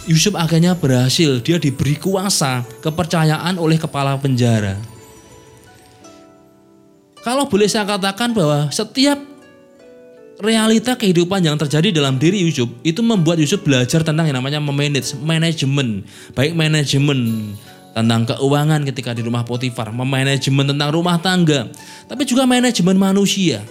Yusuf 0.09 0.33
akhirnya 0.33 0.73
berhasil, 0.73 1.37
dia 1.45 1.61
diberi 1.61 1.93
kuasa, 1.93 2.65
kepercayaan 2.81 3.61
oleh 3.61 3.77
kepala 3.77 4.17
penjara. 4.17 4.81
Kalau 7.21 7.45
boleh 7.45 7.69
saya 7.69 7.85
katakan 7.85 8.33
bahwa 8.33 8.73
setiap 8.73 9.21
realita 10.41 10.97
kehidupan 10.97 11.45
yang 11.45 11.53
terjadi 11.53 11.93
dalam 11.93 12.17
diri 12.17 12.41
Yusuf 12.41 12.65
itu 12.81 13.05
membuat 13.05 13.37
Yusuf 13.37 13.61
belajar 13.61 14.01
tentang 14.01 14.25
yang 14.25 14.41
namanya 14.41 14.57
memanage, 14.57 15.13
manajemen, 15.21 16.01
baik 16.33 16.57
manajemen 16.57 17.53
tentang 17.91 18.23
keuangan 18.23 18.87
ketika 18.87 19.11
di 19.11 19.21
rumah 19.23 19.43
Potifar, 19.43 19.91
memanajemen 19.91 20.71
tentang 20.71 20.89
rumah 20.95 21.19
tangga, 21.19 21.67
tapi 22.07 22.23
juga 22.23 22.47
manajemen 22.47 22.95
manusia. 22.95 23.63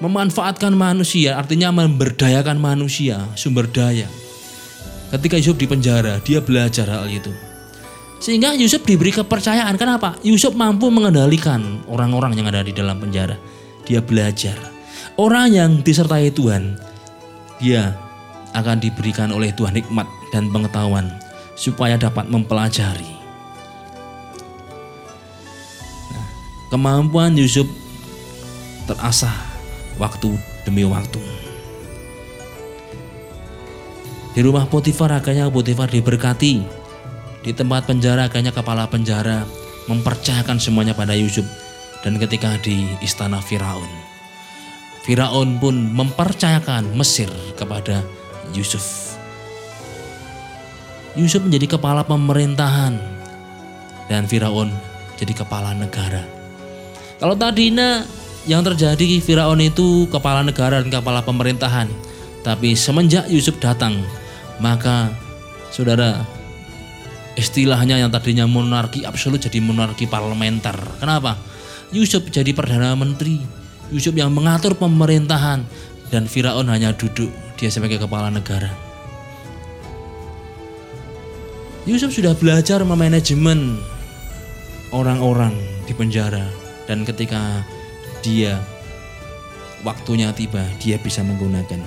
Memanfaatkan 0.00 0.72
manusia 0.72 1.36
artinya 1.36 1.68
memberdayakan 1.74 2.56
manusia, 2.56 3.20
sumber 3.36 3.68
daya. 3.68 4.08
Ketika 5.10 5.36
Yusuf 5.36 5.58
di 5.58 5.66
penjara, 5.68 6.22
dia 6.22 6.40
belajar 6.40 6.88
hal 6.88 7.10
itu. 7.10 7.28
Sehingga 8.22 8.54
Yusuf 8.56 8.86
diberi 8.86 9.10
kepercayaan. 9.12 9.74
Kenapa? 9.76 10.16
Yusuf 10.24 10.54
mampu 10.56 10.88
mengendalikan 10.88 11.82
orang-orang 11.90 12.38
yang 12.38 12.46
ada 12.48 12.64
di 12.64 12.72
dalam 12.72 12.96
penjara. 12.96 13.36
Dia 13.84 14.00
belajar. 14.00 14.56
Orang 15.18 15.52
yang 15.52 15.82
disertai 15.84 16.30
Tuhan, 16.32 16.78
dia 17.58 17.92
akan 18.54 18.80
diberikan 18.80 19.34
oleh 19.34 19.52
Tuhan 19.52 19.76
hikmat 19.76 20.06
dan 20.32 20.48
pengetahuan 20.48 21.10
supaya 21.60 22.00
dapat 22.00 22.24
mempelajari. 22.32 23.12
Nah, 26.08 26.26
kemampuan 26.72 27.36
Yusuf 27.36 27.68
terasah 28.88 29.36
waktu 30.00 30.32
demi 30.64 30.88
waktu. 30.88 31.20
Di 34.32 34.40
rumah 34.40 34.64
Potifar 34.64 35.12
akhirnya 35.12 35.52
Potifar 35.52 35.92
diberkati. 35.92 36.80
Di 37.40 37.52
tempat 37.56 37.88
penjara 37.88 38.28
akhirnya 38.28 38.52
kepala 38.56 38.88
penjara 38.88 39.44
mempercayakan 39.84 40.56
semuanya 40.56 40.96
pada 40.96 41.12
Yusuf. 41.12 41.44
Dan 42.00 42.16
ketika 42.16 42.56
di 42.64 42.88
istana 43.04 43.44
Firaun, 43.44 43.88
Firaun 45.04 45.60
pun 45.60 45.92
mempercayakan 45.92 46.96
Mesir 46.96 47.28
kepada 47.60 48.00
Yusuf. 48.56 49.09
Yusuf 51.18 51.42
menjadi 51.42 51.74
kepala 51.74 52.06
pemerintahan 52.06 52.94
dan 54.06 54.26
Firaun 54.30 54.70
jadi 55.18 55.34
kepala 55.34 55.74
negara. 55.74 56.22
Kalau 57.18 57.34
tadinya 57.36 58.06
yang 58.48 58.64
terjadi 58.64 59.20
Firaun 59.20 59.60
itu 59.60 60.06
kepala 60.08 60.46
negara 60.46 60.80
dan 60.80 60.88
kepala 60.88 61.20
pemerintahan, 61.20 61.90
tapi 62.46 62.72
semenjak 62.78 63.28
Yusuf 63.28 63.58
datang, 63.60 64.00
maka 64.62 65.12
saudara 65.74 66.24
istilahnya 67.36 68.00
yang 68.00 68.10
tadinya 68.10 68.48
monarki 68.48 69.04
absolut 69.04 69.42
jadi 69.42 69.60
monarki 69.60 70.08
parlementer. 70.08 70.78
Kenapa? 70.98 71.36
Yusuf 71.90 72.22
jadi 72.30 72.54
perdana 72.54 72.94
menteri, 72.94 73.42
Yusuf 73.90 74.14
yang 74.14 74.30
mengatur 74.30 74.78
pemerintahan 74.78 75.66
dan 76.08 76.24
Firaun 76.30 76.70
hanya 76.70 76.94
duduk 76.94 77.28
dia 77.58 77.68
sebagai 77.68 77.98
kepala 77.98 78.30
negara. 78.30 78.89
Yusuf 81.88 82.12
sudah 82.12 82.36
belajar 82.36 82.84
memanajemen 82.84 83.80
orang-orang 84.92 85.56
di 85.88 85.96
penjara. 85.96 86.44
Dan 86.84 87.06
ketika 87.06 87.64
dia 88.20 88.60
waktunya 89.80 90.28
tiba 90.36 90.60
dia 90.76 91.00
bisa 91.00 91.24
menggunakan 91.24 91.80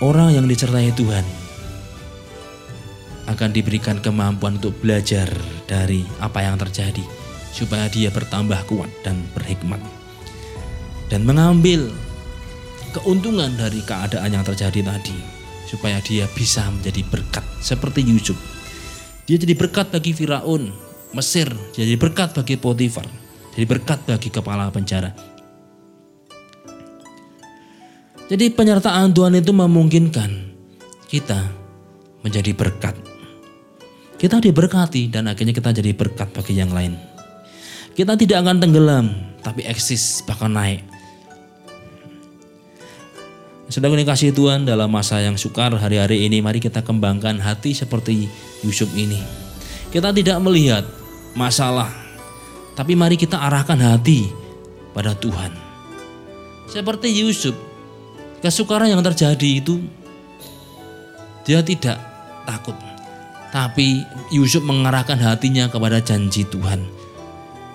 orang 0.00 0.32
yang 0.32 0.46
disertai 0.48 0.88
Tuhan 0.96 1.24
akan 3.26 3.50
diberikan 3.50 4.00
kemampuan 4.00 4.56
untuk 4.56 4.78
belajar 4.80 5.26
dari 5.66 6.06
apa 6.22 6.46
yang 6.46 6.56
terjadi 6.56 7.02
supaya 7.50 7.90
dia 7.90 8.08
bertambah 8.08 8.70
kuat 8.70 8.88
dan 9.02 9.20
berhikmat. 9.34 9.82
Dan 11.10 11.26
mengambil 11.26 11.90
keuntungan 12.94 13.52
dari 13.58 13.82
keadaan 13.82 14.30
yang 14.30 14.46
terjadi 14.46 14.80
tadi 14.80 15.35
supaya 15.66 15.98
dia 16.00 16.30
bisa 16.32 16.64
menjadi 16.70 17.02
berkat 17.06 17.42
seperti 17.58 18.06
Yusuf. 18.06 18.38
Dia 19.26 19.36
jadi 19.36 19.58
berkat 19.58 19.90
bagi 19.90 20.14
Firaun, 20.14 20.70
Mesir, 21.10 21.50
jadi 21.74 21.98
berkat 21.98 22.32
bagi 22.32 22.54
Potifar, 22.54 23.06
jadi 23.58 23.66
berkat 23.66 24.06
bagi 24.06 24.30
kepala 24.30 24.70
penjara. 24.70 25.10
Jadi 28.26 28.50
penyertaan 28.50 29.14
Tuhan 29.14 29.38
itu 29.38 29.54
memungkinkan 29.54 30.30
kita 31.06 31.46
menjadi 32.26 32.50
berkat. 32.58 32.98
Kita 34.18 34.42
diberkati 34.42 35.12
dan 35.12 35.30
akhirnya 35.30 35.54
kita 35.54 35.70
jadi 35.70 35.94
berkat 35.94 36.34
bagi 36.34 36.58
yang 36.58 36.74
lain. 36.74 36.98
Kita 37.94 38.18
tidak 38.18 38.42
akan 38.42 38.58
tenggelam, 38.58 39.06
tapi 39.46 39.62
eksis 39.62 40.26
bahkan 40.26 40.50
naik. 40.50 40.95
Sedang 43.66 43.98
kasih 43.98 44.30
Tuhan 44.30 44.62
dalam 44.62 44.86
masa 44.86 45.18
yang 45.18 45.34
sukar 45.34 45.74
hari-hari 45.74 46.22
ini, 46.22 46.38
mari 46.38 46.62
kita 46.62 46.86
kembangkan 46.86 47.42
hati 47.42 47.74
seperti 47.74 48.30
Yusuf 48.62 48.86
ini. 48.94 49.18
Kita 49.90 50.14
tidak 50.14 50.38
melihat 50.38 50.86
masalah, 51.34 51.90
tapi 52.78 52.94
mari 52.94 53.18
kita 53.18 53.34
arahkan 53.34 53.74
hati 53.82 54.30
pada 54.94 55.18
Tuhan. 55.18 55.50
Seperti 56.70 57.10
Yusuf, 57.10 57.58
kesukaran 58.38 58.86
yang 58.86 59.02
terjadi 59.02 59.58
itu 59.58 59.82
dia 61.42 61.58
tidak 61.66 61.98
takut. 62.46 62.78
Tapi 63.50 64.06
Yusuf 64.30 64.62
mengarahkan 64.62 65.18
hatinya 65.18 65.66
kepada 65.66 65.98
janji 65.98 66.46
Tuhan. 66.46 66.86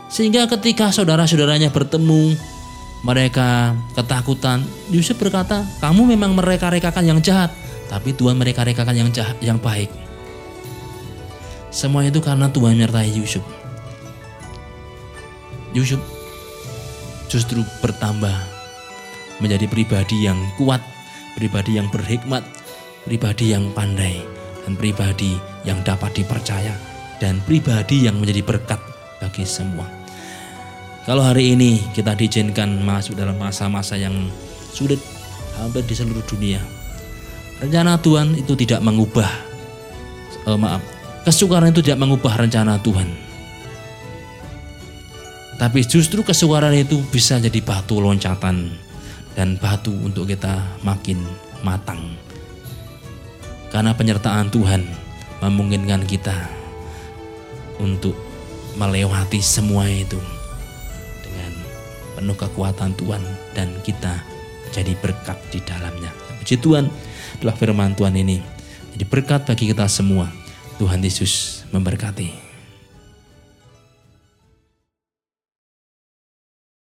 Sehingga 0.07 0.47
ketika 0.47 0.91
saudara-saudaranya 0.91 1.71
bertemu, 1.71 2.35
mereka 3.01 3.73
ketakutan. 3.97 4.61
Yusuf 4.93 5.17
berkata, 5.17 5.65
kamu 5.81 6.13
memang 6.13 6.37
mereka-rekakan 6.37 7.05
yang 7.05 7.19
jahat, 7.21 7.49
tapi 7.89 8.13
Tuhan 8.13 8.37
mereka-rekakan 8.37 8.95
yang 8.95 9.09
jahat, 9.09 9.37
yang 9.41 9.57
baik. 9.57 9.89
Semua 11.73 12.05
itu 12.05 12.21
karena 12.21 12.51
Tuhan 12.51 12.77
menyertai 12.77 13.09
Yusuf. 13.15 13.41
Yusuf 15.71 16.03
justru 17.31 17.63
bertambah 17.79 18.35
menjadi 19.39 19.65
pribadi 19.71 20.27
yang 20.27 20.37
kuat, 20.59 20.83
pribadi 21.39 21.79
yang 21.79 21.87
berhikmat, 21.89 22.43
pribadi 23.07 23.55
yang 23.55 23.71
pandai, 23.71 24.19
dan 24.67 24.75
pribadi 24.75 25.39
yang 25.63 25.79
dapat 25.81 26.11
dipercaya, 26.11 26.75
dan 27.23 27.39
pribadi 27.47 28.05
yang 28.05 28.19
menjadi 28.19 28.43
berkat 28.43 28.77
bagi 29.23 29.47
semua. 29.47 30.00
Kalau 31.01 31.25
hari 31.25 31.57
ini 31.57 31.81
kita 31.97 32.13
diizinkan 32.13 32.85
masuk 32.85 33.17
dalam 33.17 33.33
masa-masa 33.41 33.97
yang 33.97 34.13
sulit 34.69 35.01
hampir 35.57 35.81
di 35.89 35.97
seluruh 35.97 36.21
dunia, 36.29 36.61
rencana 37.57 37.97
Tuhan 37.97 38.37
itu 38.37 38.53
tidak 38.53 38.85
mengubah, 38.85 39.29
eh, 40.45 40.59
maaf, 40.61 40.81
Kesukaran 41.21 41.69
itu 41.69 41.85
tidak 41.85 42.01
mengubah 42.01 42.33
rencana 42.33 42.81
Tuhan. 42.81 43.05
Tapi 45.61 45.85
justru 45.85 46.25
kesukaran 46.25 46.73
itu 46.73 46.97
bisa 47.13 47.37
jadi 47.37 47.61
batu 47.61 48.01
loncatan 48.01 48.73
dan 49.37 49.53
batu 49.61 49.93
untuk 49.93 50.25
kita 50.25 50.81
makin 50.81 51.21
matang. 51.61 52.17
Karena 53.69 53.93
penyertaan 53.93 54.49
Tuhan 54.49 54.81
memungkinkan 55.45 56.09
kita 56.09 56.33
untuk 57.77 58.17
melewati 58.81 59.37
semua 59.37 59.85
itu 59.85 60.17
penuh 62.21 62.37
kekuatan 62.37 62.93
Tuhan 62.93 63.25
dan 63.57 63.73
kita 63.81 64.21
jadi 64.69 64.93
berkat 65.01 65.41
di 65.49 65.57
dalamnya. 65.65 66.13
Puji 66.37 66.61
Tuhan, 66.61 66.85
itulah 67.41 67.57
firman 67.57 67.97
Tuhan 67.97 68.13
ini. 68.13 68.37
Jadi 68.93 69.03
berkat 69.09 69.49
bagi 69.49 69.73
kita 69.73 69.89
semua. 69.89 70.29
Tuhan 70.77 71.01
Yesus 71.01 71.65
memberkati. 71.73 72.50